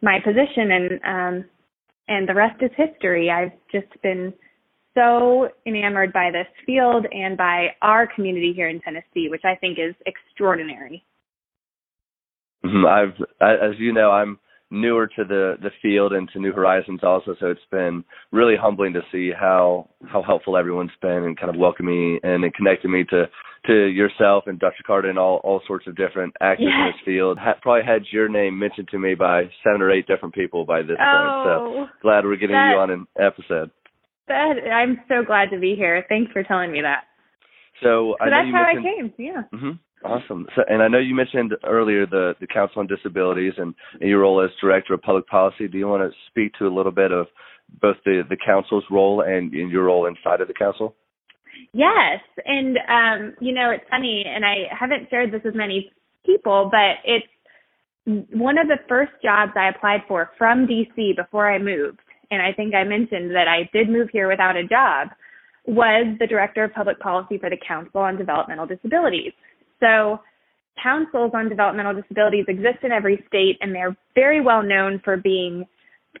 my 0.00 0.18
position, 0.18 0.72
and 0.72 0.90
um, 1.04 1.44
and 2.08 2.28
the 2.28 2.34
rest 2.34 2.60
is 2.62 2.70
history. 2.76 3.30
I've 3.30 3.52
just 3.70 4.00
been 4.02 4.32
so 4.94 5.48
enamored 5.66 6.12
by 6.12 6.30
this 6.30 6.46
field 6.66 7.06
and 7.10 7.36
by 7.36 7.68
our 7.80 8.06
community 8.06 8.52
here 8.54 8.68
in 8.68 8.80
Tennessee, 8.80 9.28
which 9.28 9.44
I 9.44 9.54
think 9.56 9.78
is 9.78 9.94
extraordinary. 10.06 11.04
Mm-hmm. 12.64 12.86
I've, 12.86 13.20
as 13.40 13.78
you 13.78 13.92
know, 13.92 14.10
I'm 14.10 14.38
newer 14.70 15.06
to 15.06 15.24
the 15.24 15.56
the 15.60 15.70
field 15.82 16.12
and 16.12 16.28
to 16.32 16.40
New 16.40 16.52
Horizons 16.52 17.00
also, 17.02 17.36
so 17.38 17.46
it's 17.46 17.60
been 17.70 18.04
really 18.32 18.54
humbling 18.60 18.94
to 18.94 19.00
see 19.12 19.30
how 19.38 19.88
how 20.06 20.22
helpful 20.22 20.56
everyone's 20.56 20.90
been 21.00 21.24
and 21.24 21.38
kind 21.38 21.54
of 21.54 21.60
welcoming 21.60 22.18
and 22.22 22.42
connecting 22.54 22.90
me 22.90 23.04
to 23.10 23.24
to 23.66 23.86
yourself 23.86 24.44
and 24.46 24.58
Dr. 24.58 24.82
Carter 24.84 25.10
and 25.10 25.18
all 25.18 25.40
all 25.44 25.60
sorts 25.66 25.86
of 25.86 25.96
different 25.96 26.34
actors 26.40 26.68
yes. 26.68 26.74
in 26.78 26.86
this 26.86 27.04
field. 27.04 27.38
Ha- 27.38 27.58
probably 27.60 27.84
had 27.86 28.02
your 28.10 28.28
name 28.28 28.58
mentioned 28.58 28.88
to 28.90 28.98
me 28.98 29.14
by 29.14 29.44
seven 29.62 29.82
or 29.82 29.90
eight 29.90 30.06
different 30.06 30.34
people 30.34 30.64
by 30.64 30.82
this 30.82 30.96
oh, 30.98 31.74
point. 31.74 31.90
So 31.90 31.98
glad 32.02 32.24
we're 32.24 32.36
getting 32.36 32.56
that, 32.56 32.72
you 32.72 32.78
on 32.78 32.90
an 32.90 33.06
episode. 33.20 33.70
That 34.28 34.54
I'm 34.72 35.00
so 35.08 35.24
glad 35.26 35.50
to 35.50 35.58
be 35.58 35.74
here. 35.76 36.04
Thanks 36.08 36.32
for 36.32 36.42
telling 36.42 36.72
me 36.72 36.80
that. 36.82 37.04
So, 37.82 38.16
so 38.18 38.30
that's 38.30 38.48
how 38.52 38.64
I 38.64 38.74
came. 38.74 39.12
Yeah. 39.18 39.42
Mm-hmm. 39.52 39.70
Awesome. 40.04 40.46
So, 40.56 40.62
and 40.68 40.82
I 40.82 40.88
know 40.88 40.98
you 40.98 41.14
mentioned 41.14 41.54
earlier 41.64 42.06
the, 42.06 42.34
the 42.40 42.46
Council 42.46 42.80
on 42.80 42.86
Disabilities 42.86 43.54
and, 43.56 43.74
and 44.00 44.08
your 44.08 44.20
role 44.20 44.42
as 44.42 44.50
Director 44.60 44.94
of 44.94 45.02
Public 45.02 45.26
Policy. 45.28 45.68
Do 45.68 45.78
you 45.78 45.86
want 45.86 46.02
to 46.02 46.16
speak 46.28 46.52
to 46.58 46.66
a 46.66 46.74
little 46.74 46.92
bit 46.92 47.12
of 47.12 47.26
both 47.80 47.96
the, 48.04 48.22
the 48.28 48.36
Council's 48.44 48.84
role 48.90 49.22
and, 49.22 49.52
and 49.52 49.70
your 49.70 49.84
role 49.84 50.06
inside 50.06 50.40
of 50.40 50.48
the 50.48 50.54
Council? 50.54 50.94
Yes. 51.72 52.20
And, 52.44 52.78
um, 52.88 53.34
you 53.40 53.54
know, 53.54 53.70
it's 53.70 53.84
funny, 53.90 54.24
and 54.26 54.44
I 54.44 54.66
haven't 54.78 55.08
shared 55.10 55.32
this 55.32 55.42
with 55.44 55.54
many 55.54 55.92
people, 56.26 56.68
but 56.70 56.96
it's 57.04 57.26
one 58.04 58.58
of 58.58 58.66
the 58.66 58.78
first 58.88 59.12
jobs 59.22 59.52
I 59.56 59.68
applied 59.68 60.00
for 60.08 60.30
from 60.36 60.66
DC 60.66 61.16
before 61.16 61.50
I 61.50 61.58
moved. 61.58 62.00
And 62.32 62.40
I 62.40 62.50
think 62.50 62.74
I 62.74 62.82
mentioned 62.82 63.30
that 63.36 63.46
I 63.46 63.68
did 63.74 63.90
move 63.90 64.08
here 64.10 64.26
without 64.26 64.56
a 64.56 64.66
job 64.66 65.08
was 65.66 66.16
the 66.18 66.26
Director 66.26 66.64
of 66.64 66.72
Public 66.72 66.98
Policy 66.98 67.36
for 67.36 67.50
the 67.50 67.58
Council 67.68 68.00
on 68.00 68.16
Developmental 68.16 68.66
Disabilities. 68.66 69.32
So 69.80 70.18
councils 70.82 71.32
on 71.34 71.50
developmental 71.50 71.92
disabilities 71.92 72.46
exist 72.48 72.78
in 72.84 72.90
every 72.90 73.22
state 73.28 73.58
and 73.60 73.74
they're 73.74 73.94
very 74.14 74.40
well 74.40 74.62
known 74.62 74.98
for 75.04 75.18
being 75.18 75.66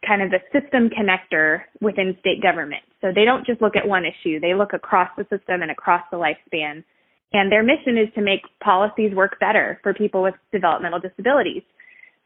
kind 0.06 0.20
of 0.20 0.30
the 0.30 0.40
system 0.52 0.90
connector 0.90 1.62
within 1.80 2.14
state 2.20 2.42
government. 2.42 2.82
So 3.00 3.08
they 3.14 3.24
don't 3.24 3.46
just 3.46 3.62
look 3.62 3.74
at 3.74 3.88
one 3.88 4.04
issue, 4.04 4.38
they 4.38 4.52
look 4.52 4.74
across 4.74 5.08
the 5.16 5.24
system 5.24 5.62
and 5.62 5.70
across 5.70 6.02
the 6.10 6.18
lifespan. 6.18 6.84
And 7.32 7.50
their 7.50 7.62
mission 7.62 7.96
is 7.96 8.12
to 8.16 8.20
make 8.20 8.42
policies 8.62 9.14
work 9.14 9.40
better 9.40 9.80
for 9.82 9.94
people 9.94 10.22
with 10.22 10.34
developmental 10.52 11.00
disabilities. 11.00 11.62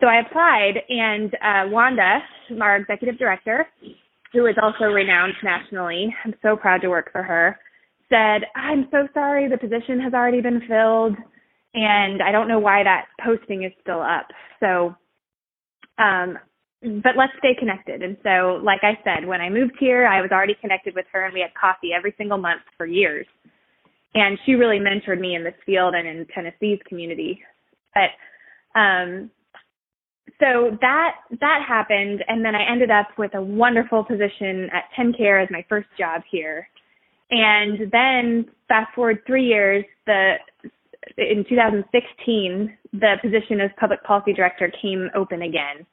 So 0.00 0.06
I 0.06 0.20
applied, 0.20 0.74
and 0.88 1.34
uh, 1.34 1.70
Wanda, 1.70 2.18
our 2.60 2.76
executive 2.76 3.18
director, 3.18 3.66
who 4.32 4.46
is 4.46 4.56
also 4.60 4.86
renowned 4.86 5.32
nationally, 5.42 6.14
I'm 6.24 6.34
so 6.42 6.56
proud 6.56 6.82
to 6.82 6.88
work 6.88 7.10
for 7.12 7.22
her, 7.22 7.58
said, 8.10 8.42
I'm 8.54 8.88
so 8.90 9.08
sorry, 9.14 9.48
the 9.48 9.56
position 9.56 10.00
has 10.00 10.12
already 10.12 10.42
been 10.42 10.60
filled, 10.68 11.16
and 11.74 12.22
I 12.22 12.30
don't 12.30 12.46
know 12.46 12.58
why 12.58 12.82
that 12.82 13.06
posting 13.24 13.64
is 13.64 13.72
still 13.80 14.02
up. 14.02 14.28
So, 14.60 14.94
um, 15.98 16.38
but 16.82 17.16
let's 17.16 17.32
stay 17.38 17.54
connected. 17.58 18.02
And 18.02 18.18
so, 18.22 18.60
like 18.62 18.80
I 18.82 18.98
said, 19.02 19.26
when 19.26 19.40
I 19.40 19.48
moved 19.48 19.76
here, 19.80 20.06
I 20.06 20.20
was 20.20 20.30
already 20.30 20.56
connected 20.60 20.94
with 20.94 21.06
her, 21.12 21.24
and 21.24 21.32
we 21.32 21.40
had 21.40 21.54
coffee 21.58 21.90
every 21.96 22.14
single 22.18 22.38
month 22.38 22.62
for 22.76 22.86
years. 22.86 23.26
And 24.14 24.38
she 24.44 24.52
really 24.52 24.78
mentored 24.78 25.20
me 25.20 25.34
in 25.34 25.42
this 25.42 25.54
field 25.64 25.94
and 25.94 26.06
in 26.06 26.26
Tennessee's 26.34 26.80
community. 26.86 27.40
But 27.94 28.78
um, 28.78 29.30
so 30.40 30.76
that 30.80 31.14
that 31.40 31.64
happened, 31.66 32.22
and 32.28 32.44
then 32.44 32.54
I 32.54 32.70
ended 32.70 32.90
up 32.90 33.08
with 33.16 33.34
a 33.34 33.42
wonderful 33.42 34.04
position 34.04 34.68
at 34.72 34.84
TennCare 34.96 35.42
as 35.42 35.48
my 35.50 35.64
first 35.68 35.88
job 35.98 36.22
here. 36.30 36.68
And 37.30 37.90
then 37.90 38.46
fast 38.68 38.94
forward 38.94 39.20
three 39.26 39.46
years, 39.46 39.84
the 40.06 40.34
in 41.16 41.44
2016, 41.48 42.76
the 42.92 43.14
position 43.22 43.60
as 43.60 43.70
public 43.78 44.02
policy 44.04 44.32
director 44.32 44.70
came 44.82 45.08
open 45.14 45.42
again, 45.42 45.86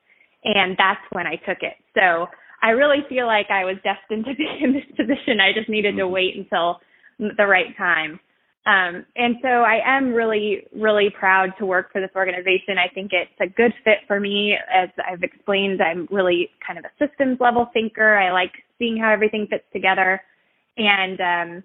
and 0.44 0.76
that's 0.78 1.02
when 1.12 1.26
I 1.26 1.36
took 1.36 1.60
it. 1.62 1.76
So 1.94 2.28
I 2.62 2.70
really 2.70 3.04
feel 3.10 3.28
like 3.28 3.48
I 3.50 3.66
was 3.66 3.76
destined 3.84 4.26
to 4.26 4.36
be 4.36 4.48
in 4.62 4.74
this 4.74 4.86
position. 4.98 5.40
I 5.40 5.54
just 5.54 5.70
needed 5.70 5.96
to 5.98 6.04
mm-hmm. 6.04 6.14
wait 6.14 6.36
until 6.36 6.80
the 7.20 7.46
right 7.48 7.76
time. 7.78 8.20
Um, 8.66 9.06
and 9.18 9.36
so 9.42 9.50
I 9.50 9.80
am 9.86 10.14
really, 10.14 10.66
really 10.74 11.10
proud 11.10 11.50
to 11.60 11.66
work 11.66 11.92
for 11.92 12.00
this 12.00 12.12
organization. 12.16 12.78
I 12.78 12.88
think 12.94 13.12
it's 13.12 13.32
a 13.42 13.48
good 13.48 13.74
fit 13.84 13.98
for 14.08 14.22
me. 14.22 14.56
As 14.74 14.88
I've 15.06 15.22
explained, 15.22 15.82
I'm 15.82 16.08
really 16.10 16.50
kind 16.66 16.80
of 16.80 16.86
a 16.86 17.06
systems 17.06 17.40
level 17.42 17.70
thinker. 17.74 18.16
I 18.16 18.32
like 18.32 18.54
seeing 18.80 18.98
how 18.98 19.12
everything 19.12 19.48
fits 19.50 19.66
together 19.74 20.22
and 20.78 21.20
um, 21.20 21.64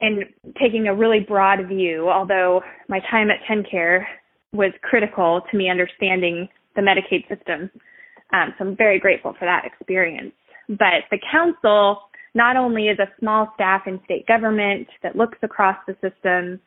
and 0.00 0.24
taking 0.60 0.88
a 0.88 0.94
really 0.94 1.20
broad 1.20 1.68
view. 1.68 2.10
Although 2.10 2.62
my 2.88 2.98
time 3.08 3.28
at 3.30 3.38
TennCare 3.48 4.04
was 4.52 4.72
critical 4.82 5.42
to 5.50 5.56
me 5.56 5.70
understanding 5.70 6.48
the 6.74 6.82
Medicaid 6.82 7.28
system, 7.28 7.70
um, 8.32 8.54
so 8.58 8.64
I'm 8.64 8.76
very 8.76 8.98
grateful 8.98 9.34
for 9.38 9.44
that 9.44 9.64
experience. 9.64 10.32
But 10.68 11.06
the 11.12 11.18
council 11.30 12.05
not 12.36 12.56
only 12.56 12.88
is 12.88 12.98
a 12.98 13.08
small 13.18 13.50
staff 13.54 13.82
in 13.86 13.98
state 14.04 14.26
government 14.26 14.86
that 15.02 15.16
looks 15.16 15.38
across 15.42 15.76
the 15.86 15.96
system, 16.02 16.60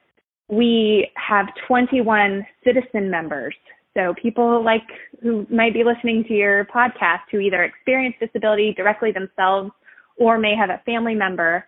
we 0.50 1.08
have 1.16 1.46
21 1.68 2.44
citizen 2.64 3.10
members. 3.10 3.54
So 3.96 4.16
people 4.20 4.64
like 4.66 4.82
who 5.22 5.46
might 5.50 5.74
be 5.74 5.84
listening 5.84 6.24
to 6.28 6.34
your 6.34 6.66
podcast 6.66 7.22
who 7.32 7.40
either 7.40 7.64
experience 7.64 8.16
disability 8.20 8.74
directly 8.76 9.12
themselves 9.12 9.72
or 10.18 10.40
may 10.40 10.56
have 10.56 10.72
a 10.72 10.82
family 10.86 11.14
member 11.14 11.64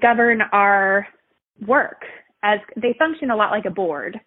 govern 0.00 0.42
our 0.52 1.06
work 1.66 2.02
as 2.42 2.58
they 2.76 2.94
function 2.98 3.30
a 3.30 3.36
lot 3.36 3.50
like 3.50 3.64
a 3.64 3.70
board. 3.70 4.20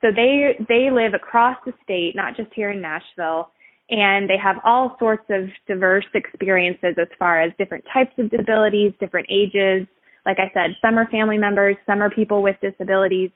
So 0.00 0.08
they 0.14 0.56
they 0.68 0.90
live 0.90 1.12
across 1.14 1.56
the 1.66 1.72
state, 1.82 2.14
not 2.14 2.36
just 2.36 2.48
here 2.54 2.70
in 2.70 2.80
Nashville, 2.80 3.50
and 3.88 4.28
they 4.28 4.36
have 4.36 4.56
all 4.64 4.96
sorts 4.98 5.24
of 5.30 5.48
diverse 5.68 6.06
experiences 6.14 6.94
as 7.00 7.08
far 7.18 7.40
as 7.40 7.52
different 7.58 7.84
types 7.92 8.12
of 8.18 8.30
disabilities, 8.30 8.92
different 8.98 9.28
ages. 9.30 9.86
Like 10.24 10.38
I 10.38 10.50
said, 10.52 10.76
some 10.82 10.98
are 10.98 11.08
family 11.08 11.38
members, 11.38 11.76
some 11.86 12.02
are 12.02 12.10
people 12.10 12.42
with 12.42 12.56
disabilities, 12.60 13.30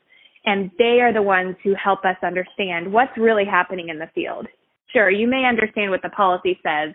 and 0.44 0.70
they 0.78 1.00
are 1.00 1.12
the 1.12 1.22
ones 1.22 1.56
who 1.62 1.74
help 1.74 2.04
us 2.04 2.16
understand 2.22 2.92
what's 2.92 3.16
really 3.16 3.44
happening 3.44 3.90
in 3.90 3.98
the 3.98 4.08
field. 4.14 4.46
Sure, 4.92 5.08
you 5.08 5.28
may 5.28 5.44
understand 5.44 5.90
what 5.90 6.02
the 6.02 6.08
policy 6.08 6.58
says, 6.64 6.94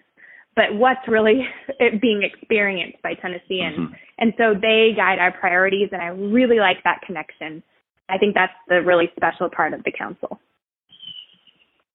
but 0.55 0.74
what's 0.74 1.07
really 1.07 1.47
being 2.01 2.24
experienced 2.24 3.01
by 3.01 3.13
Tennesseans. 3.13 3.77
Mm-hmm. 3.77 3.93
And 4.17 4.33
so 4.38 4.53
they 4.53 4.91
guide 4.95 5.19
our 5.19 5.31
priorities, 5.31 5.89
and 5.93 6.01
I 6.01 6.07
really 6.07 6.59
like 6.59 6.83
that 6.83 7.01
connection. 7.05 7.63
I 8.09 8.17
think 8.17 8.35
that's 8.35 8.53
the 8.67 8.81
really 8.81 9.09
special 9.15 9.50
part 9.50 9.74
of 9.74 9.83
the 9.83 9.91
council. 9.91 10.39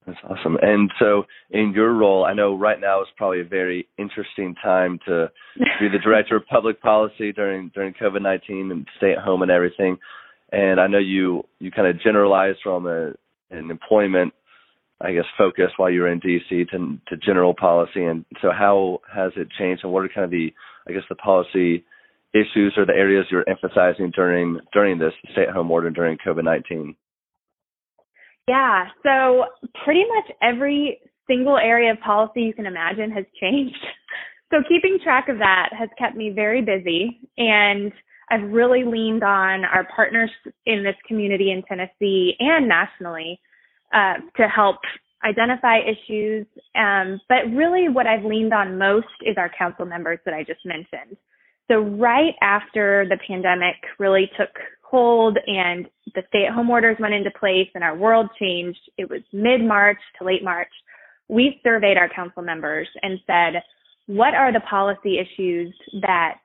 That's 0.07 0.19
awesome. 0.25 0.57
And 0.63 0.91
so, 0.99 1.25
in 1.51 1.73
your 1.75 1.93
role, 1.93 2.25
I 2.25 2.33
know 2.33 2.57
right 2.57 2.81
now 2.81 3.03
is 3.03 3.09
probably 3.17 3.43
a 3.43 3.45
very 3.45 3.87
interesting 3.99 4.55
time 4.63 4.99
to 5.07 5.31
be 5.79 5.89
the 5.89 5.99
director 6.03 6.37
of 6.37 6.47
public 6.47 6.81
policy 6.81 7.33
during 7.33 7.71
during 7.75 7.93
COVID 7.95 8.23
nineteen 8.23 8.71
and 8.71 8.87
stay 8.97 9.13
at 9.13 9.19
home 9.19 9.43
and 9.43 9.51
everything. 9.51 9.99
And 10.53 10.81
I 10.81 10.87
know 10.87 10.99
you 10.99 11.45
you 11.59 11.71
kind 11.71 11.87
of 11.87 12.01
generalized 12.03 12.59
from 12.63 12.87
a, 12.87 13.13
an 13.51 13.71
employment 13.71 14.33
I 15.03 15.13
guess, 15.13 15.25
focus 15.39 15.71
while 15.77 15.91
you 15.91 16.03
were 16.03 16.13
in 16.13 16.21
DC 16.21 16.69
to, 16.71 16.99
to 17.09 17.17
general 17.17 17.55
policy. 17.55 18.05
And 18.05 18.25
so, 18.43 18.51
how 18.51 19.01
has 19.13 19.33
it 19.37 19.49
changed, 19.59 19.83
and 19.83 19.93
what 19.93 20.05
are 20.05 20.09
kind 20.09 20.25
of 20.25 20.31
the, 20.31 20.53
I 20.87 20.93
guess, 20.93 21.03
the 21.09 21.15
policy 21.15 21.85
issues 22.35 22.75
or 22.77 22.85
the 22.85 22.93
areas 22.93 23.27
you're 23.31 23.49
emphasizing 23.49 24.13
during 24.15 24.61
during 24.73 24.99
this 24.99 25.13
stay-at-home 25.33 25.71
order 25.71 25.91
during 25.91 26.19
COVID-19? 26.19 26.95
Yeah, 28.49 28.87
so 29.03 29.45
pretty 29.85 30.05
much 30.15 30.37
every 30.43 31.01
single 31.27 31.57
area 31.57 31.93
of 31.93 32.01
policy 32.01 32.43
you 32.43 32.53
can 32.53 32.67
imagine 32.67 33.11
has 33.13 33.25
changed. 33.41 33.77
So 34.53 34.57
keeping 34.69 34.99
track 35.01 35.29
of 35.29 35.39
that 35.39 35.69
has 35.79 35.89
kept 35.97 36.17
me 36.17 36.31
very 36.31 36.61
busy, 36.61 37.21
and 37.39 37.93
I've 38.33 38.51
really 38.51 38.83
leaned 38.83 39.23
on 39.23 39.65
our 39.65 39.87
partners 39.95 40.31
in 40.67 40.83
this 40.83 40.97
community 41.07 41.53
in 41.53 41.63
Tennessee 41.63 42.35
and 42.41 42.67
nationally 42.67 43.41
uh, 43.95 44.15
to 44.37 44.49
help 44.49 44.79
identify 45.25 45.79
issues. 45.79 46.47
Um, 46.75 47.21
but 47.29 47.47
really, 47.55 47.89
what 47.89 48.09
I've 48.09 48.25
leaned 48.25 48.53
on 48.53 48.79
most 48.79 49.07
is 49.23 49.37
our 49.37 49.51
council 49.57 49.87
members 49.87 50.19
that 50.25 50.35
I 50.35 50.43
just 50.43 50.65
mentioned. 50.65 51.17
So, 51.71 51.81
right 51.81 52.35
after 52.43 53.07
the 53.09 53.19
pandemic 53.27 53.77
really 53.99 54.31
took 54.37 54.51
hold 54.83 55.39
and 55.47 55.87
the 56.15 56.23
stay 56.29 56.47
at 56.47 56.53
home 56.53 56.69
orders 56.69 56.97
went 56.99 57.15
into 57.15 57.31
place 57.39 57.69
and 57.75 57.85
our 57.85 57.97
world 57.97 58.29
changed, 58.41 58.81
it 58.99 59.09
was 59.09 59.21
mid 59.33 59.61
March 59.63 59.99
to 60.19 60.25
late 60.25 60.43
March. 60.43 60.73
We 61.29 61.61
surveyed 61.63 61.97
our 61.97 62.09
council 62.09 62.43
members 62.43 62.89
and 63.03 63.21
said, 63.25 63.63
what 64.07 64.35
are 64.35 64.53
the 64.53 64.61
policy 64.69 65.19
issues 65.21 65.73
that 66.03 66.41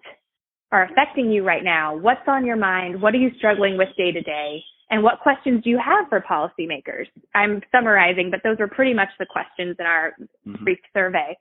are 0.72 0.84
affecting 0.84 1.32
you 1.32 1.44
right 1.44 1.64
now? 1.64 1.98
What's 1.98 2.28
on 2.28 2.46
your 2.46 2.58
mind? 2.58 3.02
What 3.02 3.16
are 3.16 3.18
you 3.18 3.32
struggling 3.38 3.78
with 3.78 3.90
day 3.98 4.12
to 4.12 4.22
day? 4.22 4.62
and 4.90 5.04
what 5.04 5.20
questions 5.20 5.64
do 5.64 5.70
you 5.70 5.80
have 5.84 6.08
for 6.10 6.22
policymakers? 6.22 7.06
I'm 7.34 7.62
summarizing, 7.72 8.30
but 8.30 8.42
those 8.44 8.60
were 8.60 8.68
pretty 8.68 8.94
much 8.94 9.10
the 9.18 9.26
questions 9.26 9.76
in 9.80 9.86
our 9.86 10.14
mm-hmm. 10.48 10.64
brief 10.64 10.80
survey. 10.94 11.36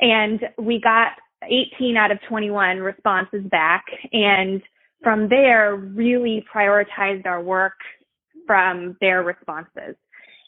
And 0.00 0.40
we 0.58 0.80
got 0.82 1.12
18 1.46 1.96
out 1.96 2.10
of 2.10 2.18
21 2.28 2.78
responses 2.78 3.42
back. 3.50 3.84
And 4.12 4.62
from 5.02 5.28
there, 5.28 5.76
really 5.76 6.44
prioritized 6.54 7.26
our 7.26 7.42
work 7.42 7.74
from 8.46 8.96
their 9.00 9.22
responses. 9.22 9.96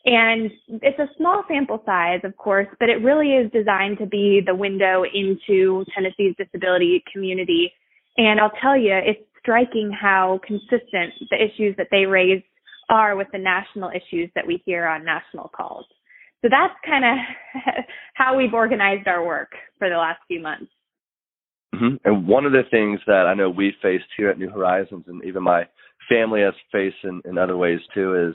And 0.05 0.51
it's 0.69 0.99
a 1.01 1.09
small 1.17 1.43
sample 1.49 1.83
size, 1.85 2.21
of 2.23 2.37
course, 2.37 2.69
but 2.79 2.89
it 2.89 3.03
really 3.03 3.33
is 3.33 3.51
designed 3.51 3.99
to 3.99 4.07
be 4.07 4.41
the 4.45 4.55
window 4.55 5.03
into 5.03 5.85
Tennessee's 5.93 6.37
disability 6.39 7.03
community. 7.13 7.73
And 8.17 8.41
I'll 8.41 8.53
tell 8.63 8.77
you, 8.77 8.95
it's 8.95 9.21
striking 9.41 9.91
how 9.91 10.41
consistent 10.47 11.13
the 11.31 11.37
issues 11.37 11.75
that 11.77 11.89
they 11.91 12.07
raise 12.07 12.43
are 12.89 13.17
with 13.17 13.27
the 13.33 13.39
national 13.39 13.91
issues 13.91 14.31
that 14.37 14.47
we 14.47 14.63
hear 14.65 14.87
on 14.87 15.05
national 15.05 15.49
calls. 15.49 15.87
So 16.43 16.49
that's 16.51 16.75
kind 16.85 17.05
of 17.05 17.85
how 18.15 18.37
we've 18.37 18.55
organized 18.55 19.09
our 19.09 19.25
work 19.27 19.51
for 19.79 19.89
the 19.89 19.97
last 19.97 20.21
few 20.29 20.41
months. 20.41 20.71
Mm-hmm. 21.77 21.97
And 22.05 22.27
one 22.27 22.47
of 22.47 22.53
the 22.53 22.63
things 22.71 23.01
that 23.07 23.27
I 23.27 23.35
know 23.35 23.51
we 23.51 23.75
faced 23.83 24.05
here 24.17 24.31
at 24.31 24.39
New 24.39 24.51
Horizons, 24.51 25.05
and 25.07 25.23
even 25.25 25.43
my 25.43 25.65
family 26.09 26.41
has 26.41 26.55
faced 26.73 26.97
in, 27.05 27.21
in 27.25 27.39
other 27.39 27.57
ways 27.57 27.81
too, 27.95 28.31
is 28.31 28.35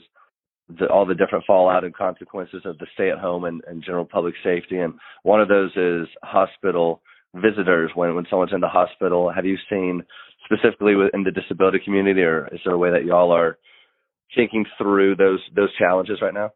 the, 0.80 0.88
all 0.88 1.06
the 1.06 1.16
different 1.16 1.46
fallout 1.46 1.84
and 1.84 1.96
consequences 1.96 2.62
of 2.66 2.78
the 2.78 2.88
stay-at-home 2.94 3.46
and, 3.46 3.62
and 3.68 3.84
general 3.84 4.06
public 4.06 4.36
safety. 4.44 4.78
And 4.78 4.94
one 5.24 5.42
of 5.42 5.48
those 5.48 5.72
is 5.76 6.08
hospital 6.24 7.02
visitors. 7.36 7.92
When 7.96 8.14
when 8.16 8.26
someone's 8.30 8.54
in 8.54 8.62
the 8.62 8.68
hospital, 8.68 9.32
have 9.32 9.46
you 9.46 9.58
seen 9.70 10.04
specifically 10.46 10.94
in 11.14 11.24
the 11.24 11.32
disability 11.32 11.80
community, 11.84 12.22
or 12.22 12.48
is 12.54 12.60
there 12.66 12.74
a 12.74 12.78
way 12.78 12.92
that 12.92 13.06
y'all 13.06 13.32
are 13.32 13.58
thinking 14.36 14.66
through 14.78 15.16
those 15.16 15.40
those 15.56 15.74
challenges 15.78 16.20
right 16.22 16.34
now? 16.34 16.52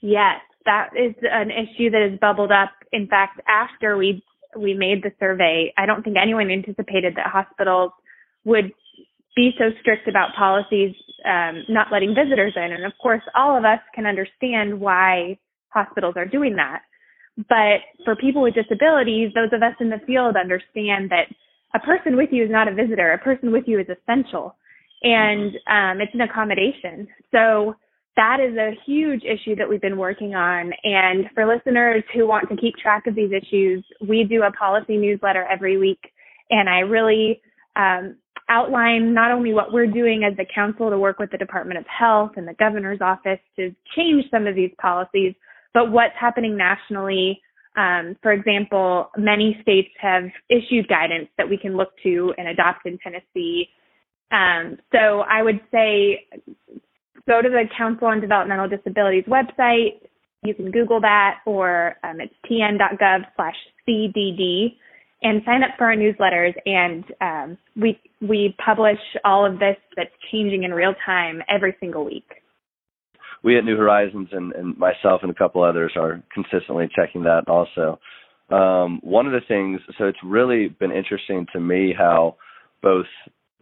Yes, 0.00 0.40
that 0.64 0.90
is 0.96 1.14
an 1.22 1.50
issue 1.50 1.90
that 1.90 2.08
has 2.08 2.18
bubbled 2.20 2.52
up. 2.52 2.70
In 2.92 3.06
fact, 3.06 3.40
after 3.48 3.96
we 3.96 4.22
we 4.56 4.74
made 4.74 5.02
the 5.02 5.12
survey, 5.18 5.72
I 5.76 5.86
don't 5.86 6.02
think 6.02 6.16
anyone 6.20 6.50
anticipated 6.50 7.14
that 7.16 7.26
hospitals 7.26 7.92
would 8.44 8.72
be 9.34 9.52
so 9.58 9.70
strict 9.80 10.08
about 10.08 10.34
policies 10.36 10.94
um, 11.24 11.64
not 11.68 11.88
letting 11.90 12.14
visitors 12.14 12.52
in. 12.56 12.72
And 12.72 12.84
of 12.84 12.92
course, 13.00 13.22
all 13.34 13.56
of 13.56 13.64
us 13.64 13.80
can 13.94 14.06
understand 14.06 14.80
why 14.80 15.38
hospitals 15.68 16.14
are 16.16 16.26
doing 16.26 16.56
that. 16.56 16.82
But 17.36 17.80
for 18.04 18.14
people 18.16 18.42
with 18.42 18.54
disabilities, 18.54 19.32
those 19.34 19.52
of 19.52 19.62
us 19.62 19.74
in 19.80 19.88
the 19.88 20.00
field 20.06 20.36
understand 20.36 21.10
that 21.10 21.28
a 21.74 21.78
person 21.78 22.16
with 22.16 22.28
you 22.30 22.44
is 22.44 22.50
not 22.50 22.68
a 22.68 22.74
visitor. 22.74 23.12
A 23.12 23.18
person 23.18 23.52
with 23.52 23.64
you 23.66 23.80
is 23.80 23.86
essential, 23.88 24.54
and 25.02 25.52
um, 25.66 26.00
it's 26.02 26.12
an 26.12 26.20
accommodation. 26.20 27.08
So 27.30 27.74
that 28.16 28.38
is 28.40 28.56
a 28.56 28.76
huge 28.84 29.22
issue 29.24 29.56
that 29.56 29.68
we've 29.68 29.80
been 29.80 29.96
working 29.96 30.34
on. 30.34 30.72
And 30.84 31.26
for 31.34 31.46
listeners 31.46 32.04
who 32.14 32.26
want 32.26 32.48
to 32.50 32.56
keep 32.56 32.76
track 32.76 33.06
of 33.06 33.14
these 33.14 33.30
issues, 33.32 33.84
we 34.06 34.24
do 34.24 34.42
a 34.42 34.52
policy 34.52 34.96
newsletter 34.96 35.46
every 35.50 35.78
week. 35.78 36.00
And 36.50 36.68
I 36.68 36.80
really 36.80 37.40
um, 37.74 38.16
outline 38.48 39.14
not 39.14 39.30
only 39.30 39.54
what 39.54 39.72
we're 39.72 39.86
doing 39.86 40.24
as 40.24 40.36
the 40.36 40.44
council 40.54 40.90
to 40.90 40.98
work 40.98 41.18
with 41.18 41.30
the 41.30 41.38
Department 41.38 41.78
of 41.78 41.86
Health 41.86 42.32
and 42.36 42.46
the 42.46 42.54
governor's 42.54 43.00
office 43.00 43.40
to 43.56 43.74
change 43.96 44.24
some 44.30 44.46
of 44.46 44.54
these 44.54 44.72
policies, 44.80 45.34
but 45.72 45.90
what's 45.90 46.14
happening 46.20 46.56
nationally. 46.56 47.40
Um, 47.74 48.16
for 48.22 48.32
example, 48.32 49.10
many 49.16 49.56
states 49.62 49.88
have 49.98 50.24
issued 50.50 50.88
guidance 50.88 51.28
that 51.38 51.48
we 51.48 51.56
can 51.56 51.78
look 51.78 51.92
to 52.02 52.34
and 52.36 52.48
adopt 52.48 52.84
in 52.84 52.98
Tennessee. 52.98 53.68
Um, 54.30 54.76
so 54.92 55.20
I 55.20 55.42
would 55.42 55.60
say 55.70 56.26
go 57.26 57.42
to 57.42 57.48
the 57.48 57.64
Council 57.76 58.08
on 58.08 58.20
Developmental 58.20 58.68
Disabilities 58.68 59.24
website. 59.24 60.00
You 60.42 60.54
can 60.54 60.70
Google 60.70 61.00
that, 61.00 61.38
or 61.46 61.96
um, 62.02 62.20
it's 62.20 62.34
tn.gov 62.50 63.20
slash 63.36 63.54
CDD, 63.88 64.74
and 65.22 65.42
sign 65.44 65.62
up 65.62 65.70
for 65.78 65.84
our 65.86 65.94
newsletters. 65.94 66.54
And 66.66 67.04
um, 67.20 67.58
we 67.76 68.00
we 68.20 68.56
publish 68.64 68.98
all 69.24 69.46
of 69.46 69.58
this 69.58 69.76
that's 69.96 70.10
changing 70.30 70.64
in 70.64 70.72
real 70.72 70.94
time 71.06 71.42
every 71.48 71.76
single 71.80 72.04
week. 72.04 72.28
We 73.44 73.58
at 73.58 73.64
New 73.64 73.76
Horizons 73.76 74.28
and, 74.32 74.52
and 74.52 74.76
myself 74.78 75.20
and 75.22 75.30
a 75.30 75.34
couple 75.34 75.62
others 75.64 75.92
are 75.96 76.22
consistently 76.32 76.88
checking 76.94 77.24
that 77.24 77.48
also. 77.48 77.98
Um, 78.50 79.00
one 79.02 79.26
of 79.26 79.32
the 79.32 79.40
things, 79.48 79.80
so 79.98 80.04
it's 80.04 80.18
really 80.24 80.68
been 80.68 80.92
interesting 80.92 81.46
to 81.52 81.60
me 81.60 81.94
how 81.96 82.36
both 82.82 83.06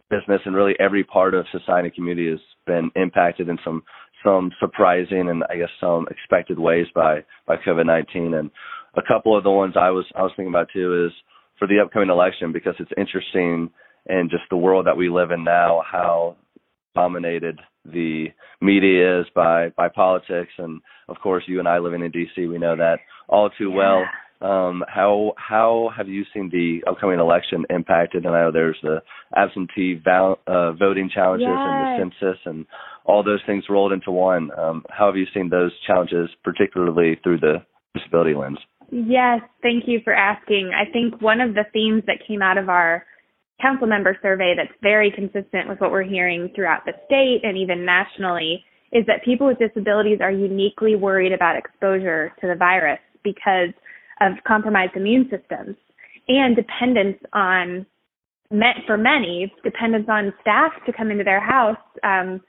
business 0.09 0.41
and 0.45 0.55
really 0.55 0.73
every 0.79 1.03
part 1.03 1.33
of 1.33 1.45
society 1.51 1.87
and 1.87 1.95
community 1.95 2.29
has 2.29 2.39
been 2.71 2.91
impacted 2.95 3.49
in 3.49 3.57
some 3.63 3.83
some 4.23 4.51
surprising 4.59 5.29
and 5.29 5.43
I 5.49 5.57
guess 5.57 5.73
some 5.79 6.07
expected 6.09 6.59
ways 6.59 6.87
by 6.93 7.23
by 7.47 7.55
COVID 7.57 7.85
nineteen. 7.85 8.33
And 8.33 8.51
a 8.95 9.01
couple 9.01 9.37
of 9.37 9.43
the 9.43 9.51
ones 9.51 9.75
I 9.75 9.89
was 9.89 10.05
I 10.15 10.21
was 10.21 10.31
thinking 10.35 10.51
about 10.51 10.69
too 10.73 11.05
is 11.07 11.11
for 11.59 11.67
the 11.67 11.79
upcoming 11.83 12.09
election 12.09 12.51
because 12.51 12.75
it's 12.79 12.91
interesting 12.97 13.69
in 14.07 14.29
just 14.29 14.43
the 14.49 14.57
world 14.57 14.87
that 14.87 14.97
we 14.97 15.09
live 15.09 15.31
in 15.31 15.43
now 15.43 15.83
how 15.89 16.35
dominated 16.95 17.59
the 17.85 18.27
media 18.61 19.21
is 19.21 19.27
by 19.35 19.69
by 19.75 19.89
politics. 19.89 20.53
And 20.57 20.81
of 21.07 21.17
course 21.21 21.43
you 21.47 21.59
and 21.59 21.67
I 21.67 21.79
living 21.79 22.03
in 22.03 22.11
DC 22.11 22.49
we 22.49 22.57
know 22.57 22.75
that 22.75 22.99
all 23.27 23.49
too 23.49 23.71
well 23.71 24.05
um, 24.41 24.83
how 24.87 25.33
how 25.37 25.89
have 25.95 26.07
you 26.07 26.23
seen 26.33 26.49
the 26.51 26.89
upcoming 26.89 27.19
election 27.19 27.65
impacted? 27.69 28.25
And 28.25 28.35
I 28.35 28.41
know 28.41 28.51
there's 28.51 28.77
the 28.81 29.01
absentee 29.35 29.99
val- 30.03 30.39
uh, 30.47 30.73
voting 30.73 31.09
challenges 31.13 31.47
yes. 31.47 31.57
and 31.57 32.11
the 32.11 32.15
census 32.19 32.39
and 32.45 32.65
all 33.05 33.23
those 33.23 33.41
things 33.45 33.65
rolled 33.69 33.91
into 33.91 34.11
one. 34.11 34.49
Um, 34.57 34.83
how 34.89 35.07
have 35.07 35.15
you 35.15 35.25
seen 35.33 35.49
those 35.49 35.71
challenges, 35.85 36.29
particularly 36.43 37.19
through 37.23 37.39
the 37.39 37.57
disability 37.95 38.33
lens? 38.33 38.59
Yes, 38.91 39.41
thank 39.61 39.83
you 39.87 39.99
for 40.03 40.13
asking. 40.13 40.71
I 40.75 40.91
think 40.91 41.21
one 41.21 41.39
of 41.39 41.53
the 41.53 41.63
themes 41.71 42.03
that 42.07 42.17
came 42.27 42.41
out 42.41 42.57
of 42.57 42.67
our 42.67 43.05
council 43.61 43.87
member 43.87 44.17
survey 44.21 44.53
that's 44.57 44.75
very 44.81 45.11
consistent 45.11 45.69
with 45.69 45.79
what 45.79 45.91
we're 45.91 46.03
hearing 46.03 46.49
throughout 46.55 46.83
the 46.85 46.93
state 47.05 47.41
and 47.43 47.57
even 47.57 47.85
nationally 47.85 48.63
is 48.91 49.05
that 49.05 49.23
people 49.23 49.47
with 49.47 49.59
disabilities 49.59 50.19
are 50.21 50.31
uniquely 50.31 50.95
worried 50.95 51.31
about 51.31 51.55
exposure 51.55 52.33
to 52.41 52.47
the 52.47 52.55
virus 52.55 52.99
because 53.23 53.69
of 54.21 54.33
compromised 54.47 54.95
immune 54.95 55.29
systems 55.29 55.75
and 56.27 56.55
dependence 56.55 57.17
on 57.33 57.85
for 58.85 58.97
many 58.97 59.51
dependence 59.63 60.07
on 60.09 60.33
staff 60.41 60.71
to 60.85 60.91
come 60.91 61.09
into 61.09 61.23
their 61.23 61.39
house 61.39 61.77
um, 62.03 62.41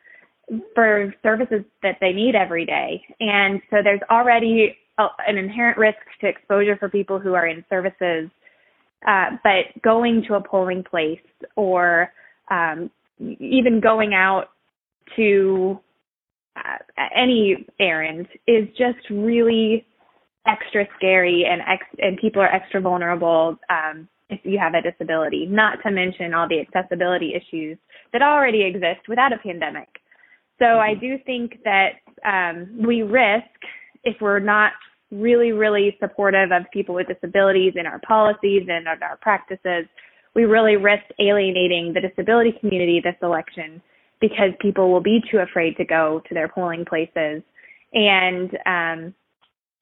for 0.75 1.15
services 1.23 1.65
that 1.83 1.97
they 2.01 2.13
need 2.13 2.35
every 2.35 2.67
day. 2.67 3.03
And 3.21 3.61
so 3.71 3.77
there's 3.83 4.01
already 4.11 4.77
a, 4.99 5.07
an 5.27 5.39
inherent 5.39 5.79
risk 5.79 5.99
to 6.21 6.29
exposure 6.29 6.77
for 6.77 6.89
people 6.89 7.19
who 7.19 7.35
are 7.35 7.47
in 7.47 7.65
services 7.71 8.31
uh, 9.07 9.31
but 9.43 9.83
going 9.83 10.25
to 10.29 10.35
a 10.35 10.41
polling 10.41 10.85
place 10.85 11.19
or 11.57 12.13
um, 12.51 12.91
even 13.19 13.81
going 13.81 14.15
out 14.15 14.51
to 15.17 15.79
uh, 16.57 17.05
any 17.17 17.67
errand 17.81 18.27
is 18.47 18.69
just 18.79 18.99
really 19.11 19.85
extra 20.47 20.87
scary 20.97 21.45
and 21.49 21.61
ex- 21.63 21.99
and 21.99 22.17
people 22.19 22.43
are 22.43 22.53
extra 22.53 22.81
vulnerable 22.81 23.59
um, 23.71 24.09
if 24.29 24.41
you 24.45 24.59
have 24.59 24.75
a 24.75 24.83
disability. 24.83 25.47
Not 25.47 25.79
to 25.85 25.91
mention 25.91 26.35
all 26.35 26.49
the 26.49 26.61
accessibility 26.61 27.35
issues 27.35 27.79
that 28.13 28.23
already 28.23 28.63
exist 28.63 29.09
without 29.09 29.33
a 29.33 29.39
pandemic. 29.39 29.89
So 30.59 30.79
I 30.79 30.95
do 30.95 31.19
think 31.25 31.59
that 31.65 32.01
um, 32.25 32.87
we 32.87 33.03
risk 33.03 33.47
if 34.05 34.17
we're 34.21 34.39
not 34.39 34.73
really, 35.11 35.53
really 35.53 35.97
supportive 36.01 36.51
of 36.53 36.63
people 36.73 36.95
with 36.95 37.07
disabilities 37.07 37.75
in 37.77 37.87
our 37.87 38.01
policies 38.01 38.67
and 38.69 38.89
our 38.89 39.17
practices, 39.21 39.87
we 40.35 40.45
really 40.45 40.77
risk 40.77 41.05
alienating 41.21 41.93
the 41.93 42.01
disability 42.01 42.55
community 42.61 43.01
this 43.03 43.17
election 43.23 43.83
because 44.21 44.51
people 44.61 44.91
will 44.91 45.03
be 45.03 45.21
too 45.31 45.39
afraid 45.39 45.77
to 45.77 45.85
go 45.85 46.23
to 46.29 46.35
their 46.35 46.49
polling 46.49 46.85
places. 46.85 47.43
And 47.93 48.57
um, 48.65 49.15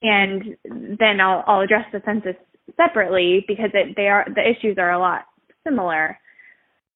and 0.03 0.57
then 0.65 1.21
I'll, 1.21 1.45
I'll 1.47 1.61
address 1.61 1.85
the 1.93 2.03
census 2.05 2.37
separately 2.77 3.45
because 3.47 3.71
it, 3.75 3.95
they 3.97 4.09
are 4.09 4.27
the 4.35 4.43
issues 4.49 4.77
are 4.79 4.93
a 4.93 4.99
lot 4.99 5.27
similar. 5.65 6.19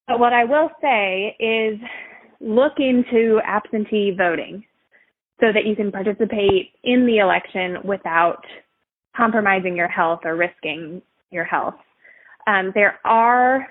But 0.07 0.19
what 0.19 0.33
I 0.33 0.45
will 0.45 0.71
say 0.81 1.37
is 1.39 1.79
look 2.41 2.75
into 2.79 3.41
absentee 3.45 4.15
voting 4.17 4.65
so 5.41 5.47
that 5.53 5.67
you 5.67 5.75
can 5.75 5.91
participate 5.91 6.73
in 6.83 7.07
the 7.07 7.19
election 7.19 7.79
without 7.85 8.45
compromising 9.17 9.77
your 9.77 9.89
health 9.89 10.21
or 10.25 10.37
risking 10.37 11.03
your 11.31 11.45
health. 11.45 11.75
Um, 12.47 12.73
there 12.75 12.99
are 13.05 13.67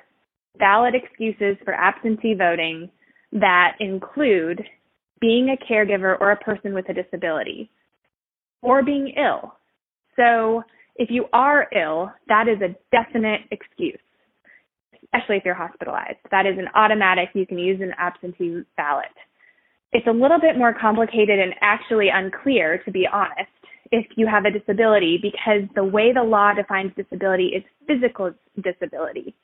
valid 0.58 0.94
excuses 0.96 1.58
for 1.64 1.74
absentee 1.74 2.36
voting 2.36 2.90
that 3.32 3.76
include 3.80 4.62
being 5.22 5.50
a 5.50 5.74
caregiver 5.74 6.20
or 6.20 6.32
a 6.32 6.38
person 6.38 6.74
with 6.74 6.90
a 6.90 6.94
disability 6.94 7.70
or 8.64 8.82
being 8.84 9.14
ill. 9.18 9.54
So 10.16 10.64
if 10.96 11.10
you 11.12 11.26
are 11.34 11.68
ill, 11.76 12.12
that 12.28 12.48
is 12.48 12.62
a 12.62 12.76
definite 12.96 13.42
excuse, 13.52 14.00
especially 15.04 15.38
if 15.38 15.46
you're 15.46 15.54
hospitalized. 15.54 16.18
That 16.32 16.46
is 16.46 16.58
an 16.58 16.68
automatic, 16.76 17.30
you 17.34 17.46
can 17.46 17.60
use 17.60 17.82
an 17.82 17.94
absentee 17.98 18.64
ballot. 18.78 19.06
It's 19.92 20.08
a 20.08 20.12
little 20.12 20.40
bit 20.40 20.58
more 20.58 20.74
complicated 20.74 21.40
and 21.40 21.54
actually 21.62 22.10
unclear, 22.12 22.80
to 22.86 22.92
be 22.92 23.08
honest, 23.12 23.52
if 23.92 24.06
you 24.16 24.26
have 24.26 24.46
a 24.46 24.52
disability 24.52 25.20
because 25.22 25.70
the 25.76 25.84
way 25.84 26.14
the 26.14 26.24
law 26.24 26.54
defines 26.54 26.92
disability 26.96 27.48
is 27.56 27.64
physical 27.88 28.34
disability. 28.64 29.36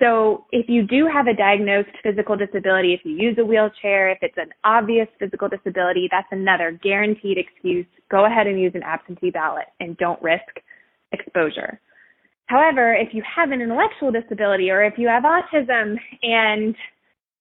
So 0.00 0.46
if 0.50 0.68
you 0.68 0.82
do 0.86 1.06
have 1.12 1.28
a 1.28 1.34
diagnosed 1.34 1.96
physical 2.02 2.36
disability, 2.36 2.94
if 2.94 3.00
you 3.04 3.12
use 3.12 3.36
a 3.38 3.44
wheelchair, 3.44 4.10
if 4.10 4.18
it's 4.22 4.36
an 4.36 4.50
obvious 4.64 5.06
physical 5.20 5.48
disability, 5.48 6.08
that's 6.10 6.26
another 6.32 6.72
guaranteed 6.82 7.38
excuse. 7.38 7.86
Go 8.10 8.26
ahead 8.26 8.48
and 8.48 8.60
use 8.60 8.72
an 8.74 8.82
absentee 8.82 9.30
ballot 9.30 9.66
and 9.78 9.96
don't 9.96 10.20
risk 10.20 10.42
exposure. 11.12 11.80
However, 12.46 12.92
if 12.92 13.14
you 13.14 13.22
have 13.22 13.52
an 13.52 13.60
intellectual 13.60 14.10
disability 14.10 14.70
or 14.70 14.82
if 14.82 14.94
you 14.98 15.08
have 15.08 15.22
autism 15.22 15.96
and 16.22 16.74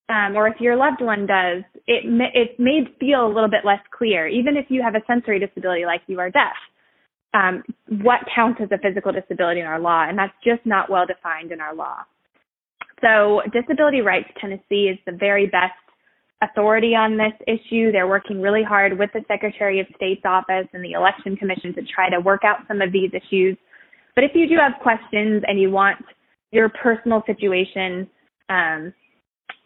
um, 0.09 0.35
or 0.35 0.47
if 0.47 0.59
your 0.59 0.75
loved 0.75 1.01
one 1.01 1.25
does, 1.25 1.63
it 1.87 2.03
it 2.35 2.59
may 2.59 2.81
feel 2.99 3.25
a 3.25 3.33
little 3.33 3.49
bit 3.49 3.65
less 3.65 3.79
clear, 3.97 4.27
even 4.27 4.57
if 4.57 4.65
you 4.69 4.81
have 4.83 4.95
a 4.95 5.01
sensory 5.07 5.39
disability 5.39 5.85
like 5.85 6.01
you 6.07 6.19
are 6.19 6.29
deaf. 6.29 6.53
Um, 7.33 7.63
what 8.03 8.19
counts 8.33 8.61
as 8.61 8.69
a 8.71 8.77
physical 8.77 9.11
disability 9.11 9.61
in 9.61 9.65
our 9.65 9.79
law, 9.79 10.05
and 10.07 10.17
that's 10.17 10.33
just 10.43 10.63
not 10.65 10.89
well 10.89 11.05
defined 11.07 11.51
in 11.51 11.59
our 11.59 11.73
law. 11.73 12.03
So, 13.03 13.41
Disability 13.51 14.01
Rights 14.01 14.29
Tennessee 14.39 14.87
is 14.87 14.97
the 15.05 15.11
very 15.11 15.47
best 15.47 15.73
authority 16.41 16.95
on 16.95 17.17
this 17.17 17.33
issue. 17.47 17.91
They're 17.91 18.07
working 18.07 18.41
really 18.41 18.63
hard 18.63 18.97
with 18.97 19.09
the 19.13 19.21
Secretary 19.27 19.79
of 19.79 19.87
State's 19.95 20.23
office 20.25 20.67
and 20.73 20.83
the 20.83 20.93
Election 20.93 21.35
Commission 21.35 21.73
to 21.75 21.81
try 21.83 22.09
to 22.09 22.19
work 22.19 22.41
out 22.45 22.59
some 22.67 22.81
of 22.81 22.91
these 22.91 23.11
issues. 23.13 23.57
But 24.15 24.23
if 24.23 24.31
you 24.33 24.47
do 24.47 24.55
have 24.55 24.81
questions 24.81 25.43
and 25.47 25.59
you 25.59 25.69
want 25.69 26.03
your 26.51 26.69
personal 26.69 27.23
situation 27.25 28.07
um, 28.49 28.93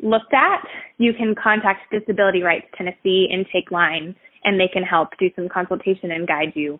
looked 0.01 0.33
at, 0.33 0.65
you 0.97 1.13
can 1.13 1.35
contact 1.35 1.91
Disability 1.91 2.41
Rights 2.41 2.67
Tennessee 2.75 3.27
intake 3.31 3.71
line 3.71 4.15
and 4.43 4.59
they 4.59 4.69
can 4.71 4.83
help 4.83 5.09
do 5.19 5.29
some 5.35 5.49
consultation 5.49 6.11
and 6.11 6.27
guide 6.27 6.53
you. 6.55 6.79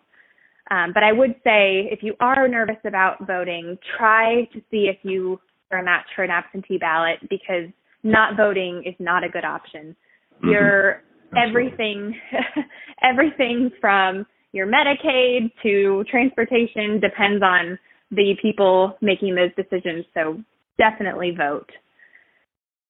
Um, 0.72 0.92
but 0.94 1.04
I 1.04 1.12
would 1.12 1.36
say 1.44 1.88
if 1.92 2.00
you 2.02 2.16
are 2.20 2.48
nervous 2.48 2.78
about 2.86 3.26
voting, 3.26 3.78
try 3.98 4.48
to 4.54 4.62
see 4.72 4.90
if 4.90 4.98
you 5.04 5.40
are 5.72 5.80
a 5.80 5.84
match 5.84 6.06
for 6.16 6.24
an 6.24 6.32
absentee 6.32 6.78
ballot 6.78 7.20
because 7.30 7.70
not 8.04 8.38
voting 8.38 8.84
is 8.86 8.96
not 9.00 9.24
a 9.24 9.30
good 9.30 9.46
option. 9.46 9.96
Mm-hmm. 10.38 10.50
Your 10.50 11.04
everything, 11.36 12.16
everything 13.04 13.72
from 13.82 14.26
your 14.54 14.68
Medicaid 14.68 15.52
to 15.64 16.04
transportation 16.10 17.00
depends 17.00 17.44
on 17.44 17.78
the 18.12 18.36
people 18.42 18.98
making 19.02 19.36
those 19.36 19.52
decisions. 19.56 20.06
So 20.14 20.42
definitely 20.78 21.34
vote. 21.38 21.70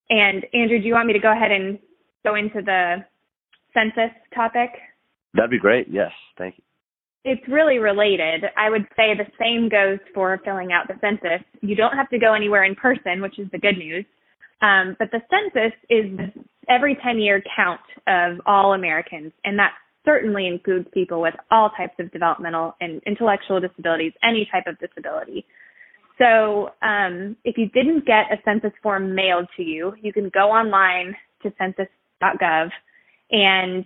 And 0.10 0.46
Andrew, 0.54 0.80
do 0.80 0.88
you 0.88 0.94
want 0.94 1.08
me 1.08 1.14
to 1.14 1.20
go 1.20 1.32
ahead 1.32 1.52
and 1.52 1.80
go 2.24 2.36
into 2.36 2.62
the 2.64 2.98
census 3.74 4.16
topic? 4.34 4.70
That'd 5.34 5.52
be 5.52 5.60
great. 5.60 5.88
Yes, 5.90 6.12
thank 6.38 6.56
you. 6.58 6.64
It's 7.24 7.46
really 7.48 7.80
related. 7.80 8.46
I 8.56 8.70
would 8.70 8.88
say 8.96 9.14
the 9.14 9.28
same 9.40 9.70
goes 9.70 10.00
for 10.14 10.40
filling 10.46 10.72
out 10.72 10.88
the 10.88 10.96
census. 11.02 11.46
You 11.62 11.76
don't 11.76 11.96
have 11.96 12.10
to 12.10 12.20
go 12.20 12.34
anywhere 12.34 12.64
in 12.64 12.76
person, 12.76 13.22
which 13.22 13.38
is 13.40 13.48
the 13.52 13.58
good 13.58 13.78
news. 13.78 14.06
Um, 14.62 14.96
but 14.98 15.10
the 15.12 15.22
census 15.30 15.78
is 15.90 16.46
every 16.70 16.98
10 17.04 17.20
year 17.20 17.44
count 17.56 17.82
of 18.08 18.40
all 18.46 18.74
Americans, 18.74 19.32
and 19.44 19.60
that 19.60 19.74
certainly 20.06 20.48
includes 20.48 20.88
people 20.94 21.22
with 21.22 21.34
all 21.52 21.70
types 21.72 21.96
of 22.00 22.12
developmental 22.12 22.76
and 22.80 23.02
intellectual 23.06 23.60
disabilities, 23.60 24.14
any 24.24 24.48
type 24.52 24.64
of 24.66 24.80
disability. 24.80 25.46
So 26.18 26.72
um, 26.82 27.36
if 27.44 27.58
you 27.58 27.70
didn't 27.70 28.06
get 28.06 28.32
a 28.32 28.38
census 28.44 28.72
form 28.82 29.14
mailed 29.14 29.48
to 29.58 29.64
you, 29.64 29.94
you 30.02 30.14
can 30.14 30.30
go 30.34 30.50
online 30.50 31.16
to 31.44 31.54
census.gov 31.58 32.70
and 33.32 33.86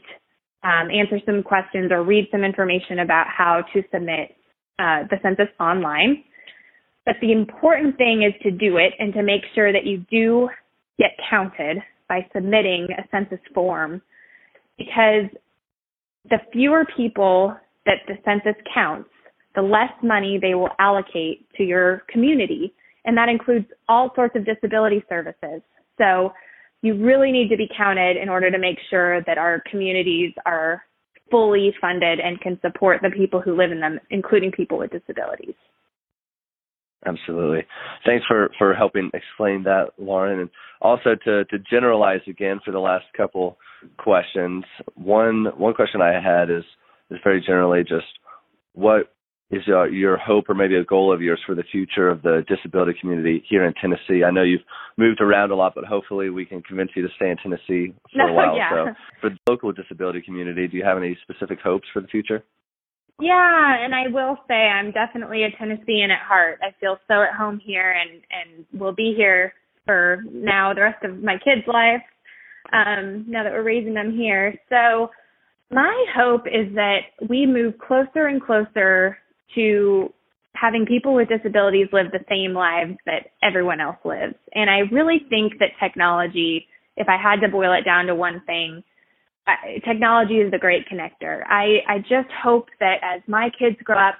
um, 0.63 0.89
answer 0.91 1.19
some 1.25 1.43
questions 1.43 1.91
or 1.91 2.03
read 2.03 2.27
some 2.31 2.43
information 2.43 2.99
about 2.99 3.27
how 3.27 3.63
to 3.73 3.81
submit 3.91 4.35
uh, 4.79 5.03
the 5.09 5.17
census 5.21 5.47
online. 5.59 6.23
But 7.05 7.15
the 7.21 7.31
important 7.31 7.97
thing 7.97 8.23
is 8.23 8.33
to 8.43 8.51
do 8.51 8.77
it 8.77 8.93
and 8.99 9.13
to 9.13 9.23
make 9.23 9.41
sure 9.55 9.73
that 9.73 9.85
you 9.85 10.05
do 10.11 10.49
get 10.99 11.11
counted 11.29 11.77
by 12.07 12.27
submitting 12.33 12.87
a 12.97 13.07
census 13.09 13.39
form 13.53 14.01
because 14.77 15.29
the 16.29 16.37
fewer 16.51 16.85
people 16.95 17.55
that 17.85 17.99
the 18.07 18.15
census 18.23 18.59
counts, 18.73 19.09
the 19.55 19.61
less 19.61 19.91
money 20.03 20.37
they 20.39 20.53
will 20.53 20.69
allocate 20.79 21.47
to 21.57 21.63
your 21.63 22.03
community. 22.09 22.73
And 23.05 23.17
that 23.17 23.29
includes 23.29 23.65
all 23.89 24.11
sorts 24.15 24.35
of 24.35 24.45
disability 24.45 25.03
services. 25.09 25.61
So 25.97 26.31
you 26.81 27.03
really 27.03 27.31
need 27.31 27.49
to 27.49 27.57
be 27.57 27.69
counted 27.75 28.17
in 28.17 28.29
order 28.29 28.49
to 28.49 28.57
make 28.57 28.77
sure 28.89 29.23
that 29.23 29.37
our 29.37 29.61
communities 29.69 30.33
are 30.45 30.83
fully 31.29 31.73
funded 31.79 32.19
and 32.19 32.39
can 32.41 32.59
support 32.61 32.99
the 33.01 33.09
people 33.09 33.39
who 33.39 33.55
live 33.55 33.71
in 33.71 33.79
them, 33.79 33.99
including 34.09 34.51
people 34.51 34.77
with 34.77 34.91
disabilities. 34.91 35.55
Absolutely. 37.05 37.65
Thanks 38.05 38.25
for, 38.27 38.51
for 38.59 38.75
helping 38.75 39.09
explain 39.13 39.63
that, 39.63 39.87
Lauren. 39.97 40.41
And 40.41 40.49
also 40.81 41.15
to, 41.25 41.45
to 41.45 41.59
generalize 41.69 42.21
again 42.27 42.59
for 42.63 42.71
the 42.71 42.79
last 42.79 43.05
couple 43.17 43.57
questions. 43.97 44.63
One 44.95 45.47
one 45.57 45.73
question 45.73 46.01
I 46.01 46.13
had 46.21 46.51
is 46.51 46.63
is 47.09 47.17
very 47.23 47.41
generally 47.41 47.81
just 47.81 48.05
what 48.73 49.11
is 49.51 49.63
uh, 49.67 49.83
your 49.83 50.17
hope 50.17 50.49
or 50.49 50.55
maybe 50.55 50.75
a 50.75 50.83
goal 50.83 51.13
of 51.13 51.21
yours 51.21 51.39
for 51.45 51.55
the 51.55 51.63
future 51.71 52.09
of 52.09 52.21
the 52.21 52.43
disability 52.47 52.93
community 52.99 53.43
here 53.49 53.65
in 53.65 53.73
Tennessee? 53.73 54.23
I 54.23 54.31
know 54.31 54.43
you've 54.43 54.61
moved 54.97 55.19
around 55.19 55.51
a 55.51 55.55
lot, 55.55 55.73
but 55.75 55.83
hopefully 55.83 56.29
we 56.29 56.45
can 56.45 56.61
convince 56.61 56.91
you 56.95 57.01
to 57.03 57.09
stay 57.17 57.29
in 57.29 57.37
Tennessee 57.37 57.93
for 58.13 58.29
a 58.29 58.33
while. 58.33 58.55
yeah. 58.55 58.69
So, 58.69 58.93
for 59.19 59.29
the 59.29 59.37
local 59.49 59.71
disability 59.73 60.21
community, 60.21 60.67
do 60.67 60.77
you 60.77 60.83
have 60.85 60.97
any 60.97 61.17
specific 61.23 61.59
hopes 61.61 61.87
for 61.93 62.01
the 62.01 62.07
future? 62.07 62.43
Yeah, 63.19 63.75
and 63.83 63.93
I 63.93 64.07
will 64.07 64.37
say 64.47 64.55
I'm 64.55 64.91
definitely 64.91 65.43
a 65.43 65.51
Tennessean 65.57 66.09
at 66.11 66.25
heart. 66.25 66.59
I 66.63 66.73
feel 66.79 66.97
so 67.07 67.21
at 67.21 67.37
home 67.37 67.61
here, 67.63 67.91
and 67.91 68.21
and 68.31 68.79
will 68.79 68.93
be 68.93 69.13
here 69.15 69.53
for 69.85 70.23
now 70.31 70.73
the 70.73 70.81
rest 70.81 71.03
of 71.03 71.21
my 71.21 71.35
kids' 71.35 71.67
life. 71.67 72.01
Um, 72.73 73.25
now 73.27 73.43
that 73.43 73.51
we're 73.51 73.63
raising 73.63 73.93
them 73.93 74.15
here, 74.15 74.55
so 74.69 75.09
my 75.71 76.05
hope 76.15 76.47
is 76.47 76.73
that 76.75 76.99
we 77.29 77.45
move 77.45 77.75
closer 77.77 78.27
and 78.27 78.41
closer 78.41 79.17
to 79.55 80.13
having 80.53 80.85
people 80.85 81.13
with 81.13 81.29
disabilities 81.29 81.87
live 81.93 82.11
the 82.11 82.23
same 82.29 82.53
lives 82.53 82.97
that 83.05 83.31
everyone 83.41 83.79
else 83.79 83.97
lives. 84.03 84.35
And 84.53 84.69
I 84.69 84.79
really 84.91 85.25
think 85.29 85.53
that 85.59 85.69
technology, 85.79 86.67
if 86.97 87.07
I 87.07 87.17
had 87.17 87.39
to 87.41 87.47
boil 87.47 87.73
it 87.73 87.83
down 87.85 88.05
to 88.07 88.15
one 88.15 88.41
thing, 88.45 88.83
technology 89.85 90.35
is 90.35 90.51
the 90.51 90.57
great 90.57 90.85
connector. 90.87 91.43
I, 91.47 91.79
I 91.87 91.99
just 91.99 92.29
hope 92.43 92.67
that 92.79 92.97
as 93.01 93.21
my 93.27 93.49
kids 93.57 93.77
grow 93.83 93.97
up, 93.97 94.19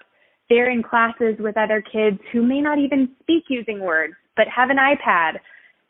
they're 0.49 0.69
in 0.69 0.83
classes 0.83 1.35
with 1.39 1.57
other 1.57 1.81
kids 1.81 2.19
who 2.31 2.43
may 2.43 2.59
not 2.59 2.77
even 2.77 3.09
speak 3.21 3.43
using 3.49 3.79
words, 3.79 4.13
but 4.35 4.47
have 4.53 4.69
an 4.69 4.77
iPad 4.77 5.39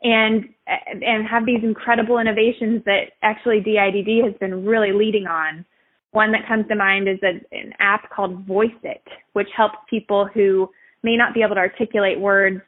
and 0.02 0.48
and 0.66 1.26
have 1.26 1.46
these 1.46 1.62
incredible 1.62 2.18
innovations 2.18 2.82
that 2.84 3.12
actually 3.22 3.60
DIDD 3.60 4.24
has 4.24 4.34
been 4.40 4.64
really 4.64 4.92
leading 4.92 5.26
on. 5.26 5.64
One 6.12 6.32
that 6.32 6.46
comes 6.46 6.66
to 6.68 6.76
mind 6.76 7.08
is 7.08 7.18
a, 7.22 7.40
an 7.54 7.72
app 7.78 8.10
called 8.10 8.46
Voice 8.46 8.70
It, 8.82 9.02
which 9.32 9.48
helps 9.56 9.76
people 9.88 10.28
who 10.32 10.70
may 11.02 11.16
not 11.16 11.34
be 11.34 11.42
able 11.42 11.56
to 11.56 11.60
articulate 11.60 12.20
words 12.20 12.60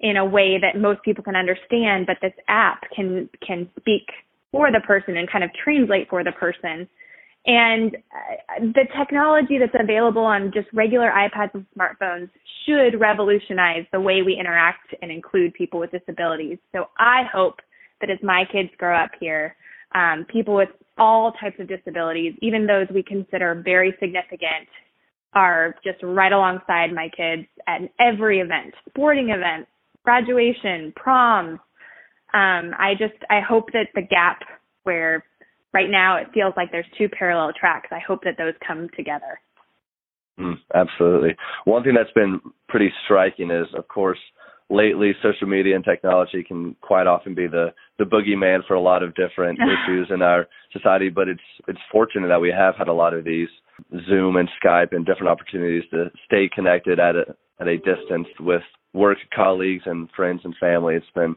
in 0.00 0.16
a 0.16 0.24
way 0.24 0.58
that 0.60 0.80
most 0.80 1.02
people 1.02 1.22
can 1.24 1.36
understand, 1.36 2.06
but 2.06 2.16
this 2.22 2.32
app 2.48 2.82
can 2.94 3.28
can 3.46 3.68
speak 3.78 4.06
for 4.52 4.70
the 4.72 4.80
person 4.86 5.16
and 5.16 5.30
kind 5.30 5.44
of 5.44 5.50
translate 5.62 6.08
for 6.08 6.24
the 6.24 6.32
person. 6.32 6.88
And 7.46 7.96
uh, 7.96 8.60
the 8.60 8.84
technology 8.98 9.58
that's 9.58 9.74
available 9.78 10.22
on 10.22 10.52
just 10.52 10.68
regular 10.72 11.10
iPads 11.10 11.54
and 11.54 11.66
smartphones 11.76 12.30
should 12.66 13.00
revolutionize 13.00 13.86
the 13.92 14.00
way 14.00 14.22
we 14.22 14.36
interact 14.38 14.94
and 15.02 15.10
include 15.10 15.54
people 15.54 15.80
with 15.80 15.90
disabilities. 15.90 16.58
So 16.72 16.88
I 16.98 17.22
hope 17.32 17.60
that 18.00 18.10
as 18.10 18.18
my 18.22 18.44
kids 18.50 18.70
grow 18.78 18.96
up 18.96 19.10
here, 19.18 19.56
um, 19.94 20.26
people 20.30 20.54
with 20.54 20.68
all 20.96 21.32
types 21.32 21.56
of 21.60 21.68
disabilities, 21.68 22.34
even 22.42 22.66
those 22.66 22.86
we 22.92 23.02
consider 23.02 23.60
very 23.64 23.94
significant, 24.00 24.68
are 25.34 25.74
just 25.84 26.02
right 26.02 26.32
alongside 26.32 26.92
my 26.92 27.08
kids 27.16 27.46
at 27.66 27.82
every 28.00 28.40
event, 28.40 28.74
sporting 28.88 29.30
events, 29.30 29.68
graduation, 30.04 30.92
proms, 30.96 31.58
um, 32.34 32.74
I 32.78 32.92
just 32.98 33.14
I 33.30 33.40
hope 33.40 33.72
that 33.72 33.88
the 33.94 34.02
gap 34.02 34.40
where 34.82 35.24
right 35.72 35.88
now 35.88 36.16
it 36.16 36.28
feels 36.34 36.52
like 36.56 36.70
there's 36.70 36.86
two 36.96 37.08
parallel 37.08 37.52
tracks. 37.58 37.88
I 37.90 38.00
hope 38.06 38.20
that 38.24 38.36
those 38.36 38.54
come 38.66 38.88
together. 38.96 39.40
Mm, 40.38 40.56
absolutely. 40.74 41.36
One 41.64 41.82
thing 41.82 41.94
that's 41.94 42.12
been 42.12 42.40
pretty 42.68 42.92
striking 43.04 43.50
is, 43.50 43.66
of 43.74 43.88
course, 43.88 44.18
lately 44.70 45.12
social 45.22 45.46
media 45.46 45.74
and 45.74 45.84
technology 45.84 46.44
can 46.46 46.76
quite 46.80 47.06
often 47.06 47.34
be 47.34 47.46
the 47.46 47.72
the 47.98 48.04
boogeyman 48.04 48.66
for 48.66 48.74
a 48.74 48.80
lot 48.80 49.02
of 49.02 49.14
different 49.14 49.58
issues 49.86 50.08
in 50.10 50.22
our 50.22 50.46
society. 50.72 51.08
But 51.08 51.28
it's 51.28 51.40
it's 51.66 51.80
fortunate 51.90 52.28
that 52.28 52.40
we 52.40 52.50
have 52.50 52.74
had 52.76 52.88
a 52.88 52.92
lot 52.92 53.14
of 53.14 53.24
these 53.24 53.48
Zoom 54.08 54.36
and 54.36 54.48
Skype 54.62 54.92
and 54.92 55.06
different 55.06 55.28
opportunities 55.28 55.88
to 55.90 56.10
stay 56.26 56.48
connected 56.52 57.00
at 57.00 57.16
a 57.16 57.34
at 57.60 57.68
a 57.68 57.76
distance 57.78 58.28
with 58.40 58.62
work 58.92 59.18
colleagues 59.34 59.84
and 59.86 60.08
friends 60.14 60.40
and 60.44 60.54
family. 60.60 60.94
It's 60.94 61.06
been 61.14 61.36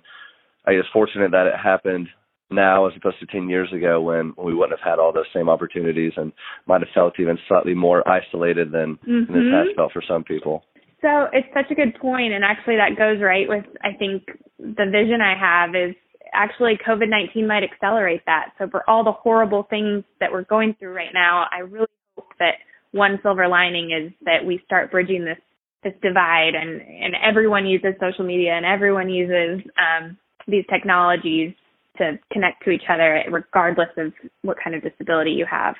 I 0.66 0.74
guess 0.74 0.86
fortunate 0.94 1.32
that 1.32 1.48
it 1.48 1.58
happened 1.62 2.08
now 2.52 2.86
as 2.86 2.94
opposed 2.98 3.20
to 3.20 3.26
10 3.26 3.50
years 3.50 3.72
ago 3.74 4.02
when 4.02 4.34
we 4.38 4.54
wouldn't 4.54 4.78
have 4.78 4.88
had 4.88 5.00
all 5.00 5.14
those 5.14 5.26
same 5.34 5.50
opportunities 5.50 6.12
and 6.18 6.34
might 6.68 6.82
have 6.82 6.90
felt 6.94 7.14
even 7.20 7.38
slightly 7.48 7.74
more 7.74 8.08
isolated 8.08 8.72
than, 8.72 8.98
mm-hmm. 8.98 9.32
than 9.32 9.46
this 9.46 9.54
has 9.54 9.76
felt 9.76 9.94
for 9.94 10.04
some 10.06 10.24
people. 10.24 10.64
So 11.02 11.28
it's 11.34 11.48
such 11.54 11.72
a 11.72 11.76
good 11.76 11.96
point, 12.00 12.34
and 12.34 12.44
actually 12.44 12.76
that 12.78 12.98
goes 12.98 13.22
right 13.22 13.48
with 13.48 13.66
I 13.84 13.94
think 13.98 14.24
the 14.60 14.86
vision 14.92 15.20
I 15.22 15.36
have 15.38 15.76
is 15.76 15.96
actually 16.34 16.78
COVID 16.88 17.10
nineteen 17.10 17.48
might 17.48 17.64
accelerate 17.64 18.22
that. 18.26 18.54
So 18.58 18.70
for 18.70 18.88
all 18.90 19.04
the 19.04 19.12
horrible 19.12 19.64
things 19.70 20.04
that 20.20 20.32
we're 20.32 20.44
going 20.44 20.76
through 20.80 20.94
right 20.94 21.14
now, 21.14 21.48
I 21.52 21.60
really 21.60 21.88
hope 22.16 22.30
that 22.40 22.56
one 22.92 23.20
silver 23.24 23.48
lining 23.48 23.92
is 23.92 24.14
that 24.26 24.46
we 24.46 24.62
start 24.66 24.92
bridging 24.92 25.26
this 25.26 25.40
this 25.84 25.94
divide 26.04 26.54
and 26.54 26.82
and 26.82 27.16
everyone 27.24 27.66
uses 27.66 27.94
social 28.00 28.26
media 28.26 28.54
and 28.54 28.66
everyone 28.66 29.10
uses 29.10 29.62
um, 29.78 30.18
these 30.48 30.66
technologies 30.70 31.54
to 31.98 32.20
connect 32.32 32.64
to 32.64 32.70
each 32.70 32.84
other 32.90 33.24
regardless 33.32 33.90
of 33.98 34.14
what 34.44 34.58
kind 34.64 34.76
of 34.76 34.84
disability 34.84 35.32
you 35.32 35.46
have. 35.50 35.76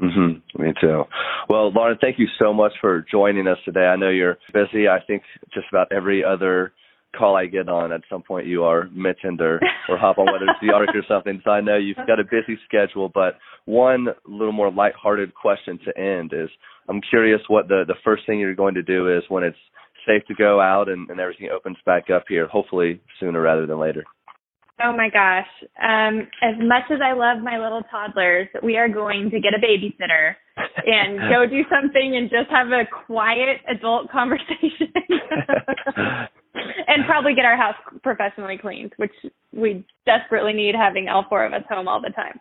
Mm-hmm. 0.00 0.62
Me 0.62 0.72
too. 0.80 1.04
Well, 1.48 1.72
Lauren, 1.72 1.98
thank 2.00 2.18
you 2.18 2.26
so 2.38 2.52
much 2.52 2.72
for 2.80 3.04
joining 3.10 3.48
us 3.48 3.58
today. 3.64 3.86
I 3.86 3.96
know 3.96 4.10
you're 4.10 4.38
busy. 4.52 4.88
I 4.88 4.98
think 5.06 5.22
just 5.52 5.66
about 5.70 5.90
every 5.92 6.22
other 6.24 6.72
call 7.16 7.36
I 7.36 7.46
get 7.46 7.68
on 7.68 7.90
at 7.90 8.02
some 8.10 8.22
point 8.22 8.46
you 8.46 8.64
are 8.64 8.88
mentioned 8.92 9.40
or 9.40 9.60
or 9.88 9.96
hop 9.96 10.18
on 10.18 10.26
whether 10.26 10.44
it's 10.44 10.60
the 10.60 10.72
arc 10.74 10.90
or 10.90 11.02
something. 11.08 11.40
So 11.42 11.50
I 11.50 11.60
know 11.60 11.76
you've 11.76 11.96
got 11.96 12.20
a 12.20 12.24
busy 12.24 12.58
schedule, 12.66 13.10
but 13.12 13.38
one 13.64 14.08
little 14.26 14.52
more 14.52 14.70
lighthearted 14.70 15.34
question 15.34 15.78
to 15.84 15.98
end 15.98 16.32
is 16.34 16.50
I'm 16.88 17.00
curious 17.00 17.40
what 17.48 17.68
the 17.68 17.84
the 17.86 17.94
first 18.04 18.24
thing 18.26 18.38
you're 18.38 18.54
going 18.54 18.74
to 18.74 18.82
do 18.82 19.16
is 19.16 19.22
when 19.28 19.42
it's 19.42 19.56
safe 20.06 20.24
to 20.28 20.34
go 20.34 20.60
out 20.60 20.88
and, 20.88 21.08
and 21.10 21.18
everything 21.18 21.48
opens 21.54 21.76
back 21.84 22.04
up 22.14 22.24
here, 22.28 22.46
hopefully 22.46 23.00
sooner 23.20 23.40
rather 23.40 23.66
than 23.66 23.78
later. 23.78 24.04
Oh 24.80 24.96
my 24.96 25.10
gosh. 25.10 25.48
Um, 25.82 26.28
as 26.42 26.54
much 26.60 26.84
as 26.90 27.00
I 27.02 27.12
love 27.12 27.42
my 27.42 27.58
little 27.58 27.82
toddlers, 27.90 28.48
we 28.62 28.76
are 28.76 28.88
going 28.88 29.30
to 29.30 29.40
get 29.40 29.52
a 29.54 29.58
babysitter 29.58 30.34
and 30.86 31.18
go 31.30 31.46
do 31.46 31.62
something 31.70 32.16
and 32.16 32.30
just 32.30 32.50
have 32.50 32.68
a 32.68 32.84
quiet 33.06 33.58
adult 33.68 34.10
conversation. 34.12 34.92
and 36.54 37.06
probably 37.06 37.34
get 37.34 37.44
our 37.44 37.56
house 37.56 37.76
professionally 38.02 38.58
cleaned, 38.58 38.92
which 38.96 39.12
we 39.52 39.84
desperately 40.06 40.52
need 40.52 40.74
having 40.74 41.08
all 41.08 41.24
four 41.28 41.44
of 41.44 41.52
us 41.52 41.62
home 41.68 41.88
all 41.88 42.00
the 42.00 42.10
time. 42.10 42.38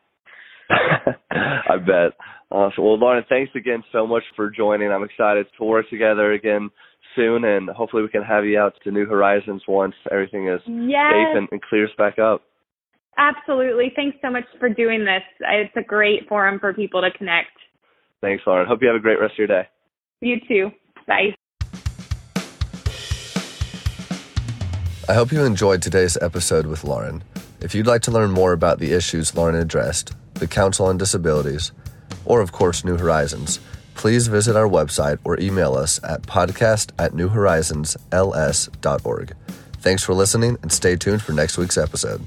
I 1.31 1.77
bet. 1.77 2.13
Awesome. 2.49 2.83
Well, 2.83 2.97
Lauren, 2.97 3.25
thanks 3.27 3.51
again 3.55 3.83
so 3.91 4.07
much 4.07 4.23
for 4.35 4.49
joining. 4.49 4.91
I'm 4.91 5.03
excited 5.03 5.47
to 5.57 5.65
work 5.65 5.89
together 5.89 6.31
again 6.31 6.69
soon, 7.15 7.43
and 7.43 7.69
hopefully 7.69 8.03
we 8.03 8.09
can 8.09 8.23
have 8.23 8.45
you 8.45 8.59
out 8.59 8.73
to 8.83 8.91
New 8.91 9.05
Horizons 9.05 9.63
once 9.67 9.95
everything 10.11 10.47
is 10.47 10.61
yes. 10.65 11.11
safe 11.11 11.37
and, 11.37 11.47
and 11.51 11.61
clears 11.61 11.91
back 11.97 12.19
up. 12.19 12.43
Absolutely. 13.17 13.91
Thanks 13.95 14.17
so 14.21 14.29
much 14.29 14.45
for 14.59 14.69
doing 14.69 15.03
this. 15.03 15.23
It's 15.39 15.75
a 15.75 15.81
great 15.81 16.27
forum 16.29 16.59
for 16.59 16.73
people 16.73 17.01
to 17.01 17.09
connect. 17.17 17.49
Thanks, 18.21 18.43
Lauren. 18.45 18.67
Hope 18.67 18.79
you 18.81 18.87
have 18.87 18.95
a 18.95 19.01
great 19.01 19.19
rest 19.19 19.33
of 19.33 19.39
your 19.39 19.47
day. 19.47 19.67
You 20.21 20.37
too. 20.47 20.71
Bye. 21.07 21.35
I 25.09 25.13
hope 25.13 25.31
you 25.31 25.43
enjoyed 25.43 25.81
today's 25.81 26.17
episode 26.21 26.65
with 26.65 26.83
Lauren. 26.83 27.23
If 27.61 27.73
you'd 27.73 27.87
like 27.87 28.01
to 28.03 28.11
learn 28.11 28.31
more 28.31 28.53
about 28.53 28.79
the 28.79 28.93
issues 28.93 29.35
Lauren 29.35 29.55
addressed, 29.55 30.13
the 30.39 30.47
Council 30.47 30.85
on 30.85 30.97
Disabilities, 30.97 31.71
or 32.25 32.41
of 32.41 32.51
course 32.51 32.83
New 32.83 32.97
Horizons, 32.97 33.59
please 33.95 34.27
visit 34.27 34.55
our 34.55 34.67
website 34.67 35.17
or 35.23 35.39
email 35.39 35.75
us 35.75 35.99
at 36.03 36.23
podcast 36.23 36.91
at 36.99 37.13
newhorizonsls.org. 37.13 39.33
Thanks 39.79 40.03
for 40.03 40.13
listening 40.13 40.57
and 40.61 40.71
stay 40.71 40.95
tuned 40.95 41.21
for 41.21 41.33
next 41.33 41.57
week's 41.57 41.77
episode. 41.77 42.25